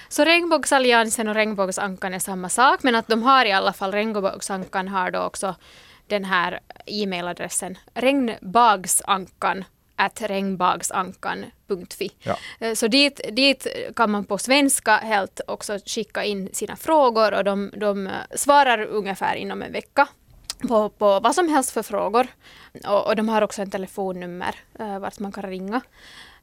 Så 0.10 0.26
regnbågsalliansen 0.26 1.28
och 1.28 1.36
regnbågsankan 1.36 2.14
är 2.14 2.20
samma 2.20 2.50
sak, 2.50 2.84
men 2.84 2.96
att 2.96 3.08
de 3.08 3.24
har 3.24 3.46
i 3.46 3.52
alla 3.52 3.74
fall, 3.74 3.92
regnbågsankan 3.92 4.88
har 4.88 5.12
då 5.12 5.20
också 5.20 5.56
den 6.08 6.26
här 6.26 6.60
e-mailadressen 6.86 7.78
regnbagsankan 7.94 9.64
at 10.06 10.22
regnbagsankan.fi. 10.22 12.12
Ja. 12.20 12.38
Eh, 12.60 12.74
Så 12.74 12.88
dit, 12.88 13.22
dit 13.32 13.68
kan 13.96 14.12
man 14.12 14.26
på 14.26 14.38
svenska 14.38 14.98
helt 14.98 15.42
också 15.48 15.80
skicka 15.86 16.24
in 16.24 16.50
sina 16.54 16.76
frågor 16.76 17.34
och 17.34 17.44
de, 17.44 17.72
de 17.78 18.08
eh, 18.08 18.14
svarar 18.36 18.82
ungefär 18.82 19.36
inom 19.36 19.62
en 19.62 19.72
vecka 19.72 20.08
på, 20.68 20.90
på 20.90 21.20
vad 21.20 21.36
som 21.36 21.50
helst 21.50 21.72
för 21.72 21.84
frågor. 21.84 22.28
Och, 22.88 23.08
och 23.08 23.16
de 23.16 23.30
har 23.30 23.42
också 23.42 23.62
en 23.62 23.70
telefonnummer 23.70 24.56
uh, 24.80 25.00
vart 25.00 25.20
man 25.20 25.32
kan 25.32 25.44
ringa. 25.44 25.82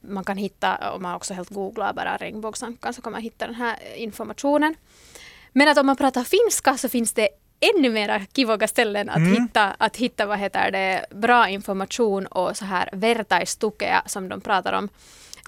Man 0.01 0.25
kan 0.25 0.37
hitta, 0.37 0.93
om 0.93 1.03
man 1.03 1.15
också 1.15 1.35
helt 1.35 1.51
googlar 1.51 1.93
bara 1.93 2.17
regnbågsankan 2.17 2.95
så 2.95 3.03
kan 3.03 3.13
man 3.13 3.23
hitta 3.23 3.47
den 3.47 3.55
här 3.55 3.77
informationen. 3.97 4.75
Men 5.53 5.69
att 5.69 5.79
om 5.79 5.87
man 5.87 5.97
pratar 5.97 6.25
finska 6.25 6.77
så 6.77 6.89
finns 6.89 7.13
det 7.13 7.29
ännu 7.61 7.91
mera 7.91 8.21
kivoga 8.37 8.69
ställen 8.69 9.09
att, 9.09 9.23
hitta, 9.23 9.75
att 9.79 9.97
hitta 9.97 10.27
vad 10.27 10.39
heter 10.39 10.71
det, 10.71 11.07
bra 11.11 11.49
information 11.49 12.27
och 12.27 12.57
så 12.57 12.65
här 12.65 12.89
vertaistukea 12.93 14.03
som 14.07 14.29
de 14.29 14.41
pratar 14.41 14.73
om. 14.73 14.89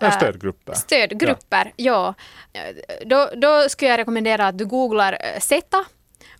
Ja, 0.00 0.06
Äh, 0.06 0.16
stödgrupper. 0.16 0.72
Stödgrupper, 0.72 1.72
ja. 1.76 2.14
Då, 3.04 3.30
då 3.36 3.68
skulle 3.68 3.90
jag 3.90 3.98
rekommendera 3.98 4.46
att 4.46 4.58
du 4.58 4.66
googlar 4.66 5.12
eh, 5.12 5.40
SETA 5.40 5.84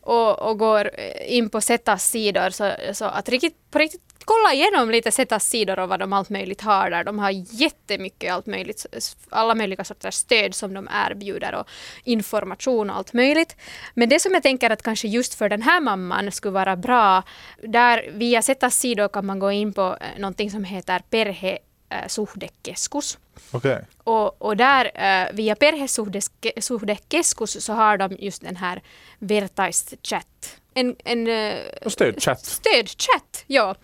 och, 0.01 0.39
och 0.39 0.59
går 0.59 0.91
eh, 0.95 1.37
in 1.37 1.51
på 1.51 1.61
SETAs 1.61 2.11
sidor 2.11 2.51
så, 2.51 2.73
så 2.93 3.05
att 3.05 3.29
riktigt, 3.29 3.71
på 3.71 3.79
riktigt 3.79 4.02
kolla 4.25 4.55
igenom 4.55 4.91
lite 4.91 5.13
SETAs 5.13 5.49
sidor 5.49 5.79
och 5.79 5.89
vad 5.89 6.01
de 6.01 6.13
allt 6.13 6.31
möjligt 6.31 6.61
har 6.61 6.91
där. 6.91 7.05
De 7.05 7.19
har 7.19 7.31
jättemycket 7.31 8.33
allt 8.33 8.47
möjligt, 8.47 8.87
alla 9.31 9.55
möjliga 9.55 9.85
sorters 9.85 10.15
stöd 10.15 10.55
som 10.55 10.75
de 10.75 10.89
erbjuder 10.93 11.55
och 11.55 11.67
information 12.05 12.91
och 12.91 12.97
allt 12.97 13.13
möjligt. 13.13 13.57
Men 13.95 14.09
det 14.09 14.21
som 14.21 14.35
jag 14.35 14.43
tänker 14.43 14.71
att 14.71 14.83
kanske 14.83 15.09
just 15.09 15.35
för 15.35 15.49
den 15.49 15.63
här 15.63 15.81
mamman 15.81 16.33
skulle 16.33 16.53
vara 16.53 16.77
bra, 16.77 17.23
där 17.63 18.11
via 18.13 18.43
SETAs 18.43 18.79
sidor 18.79 19.09
kan 19.09 19.27
man 19.27 19.39
gå 19.39 19.53
in 19.53 19.73
på 19.73 19.97
eh, 20.01 20.07
någonting 20.19 20.51
som 20.51 20.65
heter 20.65 21.03
perhesuhdekeskus. 21.11 23.19
Okej. 23.51 23.85
Och, 24.05 24.43
och 24.43 24.57
där 24.57 24.91
eh, 24.95 25.29
via 25.33 25.55
Perhesuhdekeskus 25.55 27.65
så 27.65 27.73
har 27.73 27.97
de 27.97 28.17
just 28.19 28.43
den 28.43 28.57
här 28.57 28.83
Vertaist-chat. 29.19 30.62
En, 30.75 30.97
en 31.05 31.27
eh, 31.29 31.59
Och 31.85 31.93
stödchatt. 31.93 32.45
stödchatt, 32.45 33.45
ja. 33.47 33.75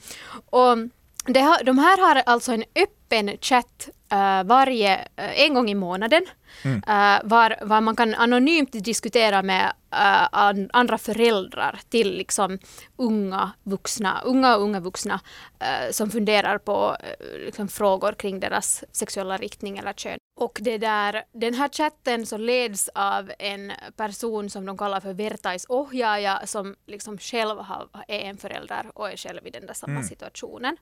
Och 0.50 0.78
det 1.26 1.58
de 1.64 1.78
här 1.78 1.98
har 1.98 2.22
alltså 2.26 2.52
en 2.52 2.64
öppen 2.74 3.36
chatt 3.40 3.88
eh, 4.12 4.44
varje, 4.44 4.94
eh, 5.16 5.40
en 5.40 5.54
gång 5.54 5.70
i 5.70 5.74
månaden. 5.74 6.26
Eh, 6.64 7.20
var, 7.24 7.56
var 7.62 7.80
man 7.80 7.96
kan 7.96 8.14
anonymt 8.14 8.84
diskutera 8.84 9.42
med 9.42 9.72
eh, 9.92 10.28
an, 10.32 10.70
andra 10.72 10.98
föräldrar 10.98 11.80
till 11.88 12.16
liksom 12.16 12.58
unga 12.96 13.52
vuxna, 13.62 14.20
unga 14.24 14.56
och 14.56 14.62
unga 14.62 14.80
vuxna 14.80 15.20
eh, 15.60 15.90
som 15.90 16.10
funderar 16.10 16.58
på 16.58 16.96
liksom 17.44 17.68
frågor 17.68 18.12
kring 18.12 18.40
deras 18.40 18.84
sexuella 18.92 19.36
riktning 19.36 19.78
eller 19.78 19.92
kön. 19.92 20.18
Och 20.40 20.58
det 20.62 20.78
där, 20.78 21.22
den 21.32 21.54
här 21.54 21.68
chatten 21.68 22.26
så 22.26 22.36
leds 22.36 22.88
av 22.94 23.32
en 23.38 23.72
person 23.96 24.50
som 24.50 24.66
de 24.66 24.78
kallar 24.78 25.00
för 25.00 25.12
vertaisohjaaja 25.12 26.42
som 26.46 26.76
liksom 26.86 27.18
själv 27.18 27.58
har, 27.58 27.88
är 28.08 28.20
en 28.20 28.36
förälder 28.36 28.90
och 28.94 29.10
är 29.10 29.16
själv 29.16 29.46
i 29.46 29.50
den 29.50 29.66
där 29.66 29.74
samma 29.74 30.02
situationen. 30.02 30.76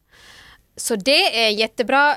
Så 0.77 0.97
det 0.97 1.47
är 1.47 1.51
jättebra 1.51 2.15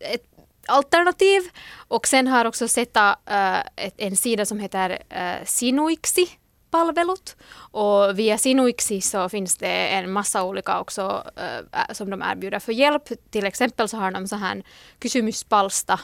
ett 0.00 0.26
alternativ. 0.68 1.42
Och 1.88 2.06
sen 2.06 2.26
har 2.26 2.44
också 2.44 2.68
sett 2.68 2.96
eh, 2.96 3.14
äh, 3.26 3.62
en 3.96 4.16
sida 4.16 4.46
som 4.46 4.58
heter 4.58 4.98
eh, 5.10 5.34
äh, 5.34 5.44
Sinuiksi 5.44 6.38
palvelut. 6.70 7.36
Och 7.72 8.18
via 8.18 8.38
Sinuiksi 8.38 9.00
så 9.00 9.28
finns 9.28 9.56
det 9.56 9.88
en 9.88 10.12
massa 10.12 10.42
olika 10.42 10.80
också 10.80 11.24
äh, 11.36 11.92
som 11.92 12.10
de 12.10 12.22
erbjuder 12.22 12.58
för 12.58 12.72
hjälp. 12.72 13.02
Till 13.30 13.46
exempel 13.46 13.88
så 13.88 13.96
har 13.96 14.10
de 14.10 14.28
så 14.28 14.36
här 14.36 14.62
kysymyspalsta 15.02 16.00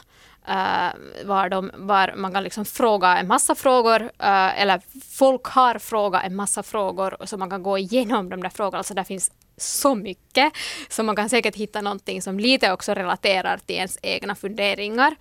Uh, 0.49 1.25
var, 1.25 1.49
de, 1.49 1.71
var 1.73 2.13
man 2.15 2.33
kan 2.33 2.43
liksom 2.43 2.65
fråga 2.65 3.17
en 3.17 3.27
massa 3.27 3.55
frågor 3.55 4.01
uh, 4.01 4.61
eller 4.61 4.81
folk 5.17 5.45
har 5.45 5.79
frågat 5.79 6.23
en 6.23 6.35
massa 6.35 6.63
frågor 6.63 7.17
så 7.25 7.37
man 7.37 7.49
kan 7.49 7.63
gå 7.63 7.77
igenom 7.77 8.29
de 8.29 8.43
där 8.43 8.49
frågorna. 8.49 8.77
Alltså 8.77 8.93
där 8.93 9.03
finns 9.03 9.31
så 9.57 9.95
mycket 9.95 10.53
så 10.89 11.03
man 11.03 11.15
kan 11.15 11.29
säkert 11.29 11.55
hitta 11.55 11.81
någonting 11.81 12.21
som 12.21 12.39
lite 12.39 12.71
också 12.71 12.93
relaterar 12.93 13.57
till 13.57 13.75
ens 13.75 13.97
egna 14.01 14.35
funderingar. 14.35 15.15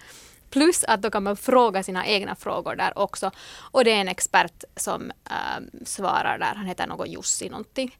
Plus 0.51 0.85
att 0.85 1.03
då 1.03 1.11
kan 1.11 1.23
man 1.23 1.37
fråga 1.37 1.83
sina 1.83 2.07
egna 2.07 2.35
frågor 2.35 2.77
där 2.77 2.99
också. 2.99 3.31
Och 3.61 3.85
det 3.85 3.91
är 3.91 4.01
en 4.01 4.09
expert 4.09 4.65
som 4.77 5.11
äh, 5.11 5.85
svarar 5.85 6.39
där, 6.39 6.55
han 6.55 6.67
heter 6.67 6.87
något 6.87 7.09
Jussi 7.09 7.49
någonting. 7.49 7.97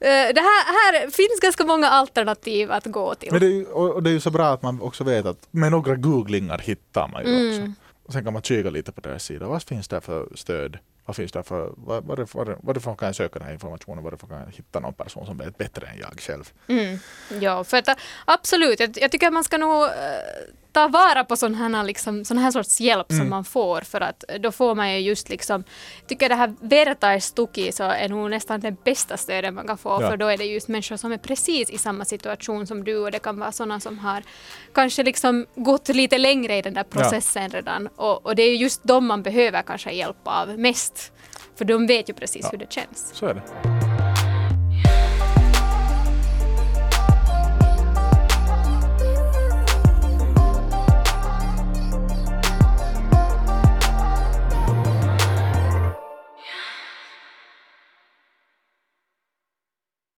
Äh, 0.00 0.06
det 0.34 0.40
här, 0.40 0.64
här 0.92 1.00
finns 1.10 1.40
ganska 1.42 1.64
många 1.64 1.88
alternativ 1.88 2.72
att 2.72 2.86
gå 2.86 3.14
till. 3.14 3.28
Men 3.32 3.40
det 3.40 3.46
är, 3.46 3.50
ju, 3.50 3.64
och 3.66 4.02
det 4.02 4.10
är 4.10 4.12
ju 4.14 4.20
så 4.20 4.30
bra 4.30 4.46
att 4.46 4.62
man 4.62 4.80
också 4.80 5.04
vet 5.04 5.26
att 5.26 5.48
med 5.50 5.70
några 5.72 5.94
googlingar 5.96 6.58
hittar 6.58 7.08
man 7.08 7.24
ju 7.26 7.30
Mm. 7.30 7.48
också. 7.62 7.72
Och 8.06 8.12
sen 8.12 8.24
kan 8.24 8.32
man 8.32 8.42
kika 8.42 8.70
lite 8.70 8.92
på 8.92 9.00
deras 9.00 9.24
sida. 9.24 9.46
Vad 9.46 9.62
finns 9.62 9.88
det 9.88 10.00
för 10.00 10.28
stöd? 10.34 10.78
Vad 11.06 11.16
finns 11.16 11.32
det 11.32 11.42
för, 11.42 11.72
vad, 11.76 12.04
varifrån, 12.04 12.56
varifrån 12.62 12.96
kan 12.96 13.06
jag 13.06 13.14
söka 13.16 13.38
den 13.38 13.46
här 13.46 13.52
informationen? 13.54 14.04
Varifrån 14.04 14.30
kan 14.30 14.38
jag 14.40 14.46
hitta 14.52 14.80
någon 14.80 14.94
person 14.94 15.26
som 15.26 15.38
vet 15.38 15.58
bättre 15.58 15.86
än 15.86 15.98
jag 15.98 16.20
själv? 16.20 16.52
Mm. 16.68 16.98
Ja, 17.40 17.64
för 17.64 17.76
att 17.76 17.88
absolut, 18.24 18.80
jag, 18.80 18.98
jag 19.00 19.10
tycker 19.12 19.26
att 19.26 19.32
man 19.32 19.44
ska 19.44 19.58
nog 19.58 19.82
äh, 19.84 19.90
ta 20.74 20.88
vara 20.88 21.24
på 21.24 21.36
sån 21.36 21.54
här, 21.54 21.84
liksom, 21.84 22.24
sån 22.24 22.38
här 22.38 22.50
sorts 22.50 22.80
hjälp 22.80 23.06
som 23.08 23.28
man 23.30 23.44
får 23.44 23.80
för 23.80 24.00
att 24.00 24.24
då 24.40 24.52
får 24.52 24.74
man 24.74 24.92
ju 24.92 24.98
just 24.98 25.28
liksom, 25.28 25.64
tycker 26.06 26.28
det 26.28 26.34
här 26.34 26.54
vertaistuki 26.60 27.72
så 27.72 27.82
är 27.84 28.08
nog 28.08 28.30
nästan 28.30 28.60
den 28.60 28.76
bästa 28.84 29.16
stöden 29.16 29.54
man 29.54 29.66
kan 29.66 29.78
få 29.78 29.98
Ja. 30.02 30.10
för 30.10 30.16
då 30.16 30.26
är 30.26 30.36
det 30.38 30.44
just 30.44 30.68
människor 30.68 30.96
som 30.96 31.12
är 31.12 31.18
precis 31.18 31.70
i 31.70 31.78
samma 31.78 32.04
situation 32.04 32.66
som 32.66 32.84
du 32.84 32.96
och 32.98 33.10
det 33.10 33.18
kan 33.18 33.38
vara 33.38 33.52
sådana 33.52 33.80
som 33.80 33.98
har 33.98 34.22
kanske 34.74 35.02
liksom 35.02 35.46
gått 35.54 35.88
lite 35.88 36.18
längre 36.18 36.56
i 36.56 36.62
den 36.62 36.74
där 36.74 36.84
processen 36.84 37.50
redan 37.50 37.86
och, 37.96 38.26
och 38.26 38.34
det 38.36 38.42
är 38.42 38.54
just 38.56 38.84
de 38.84 39.06
man 39.06 39.22
behöver 39.22 39.62
kanske 39.62 39.90
hjälp 39.92 40.16
av 40.24 40.58
mest 40.58 41.12
för 41.56 41.64
de 41.64 41.86
vet 41.86 42.08
ju 42.08 42.14
precis 42.14 42.42
Ja. 42.44 42.48
hur 42.52 42.58
det 42.58 42.72
känns. 42.72 43.10
Så 43.14 43.26
är 43.26 43.34
det. 43.34 43.93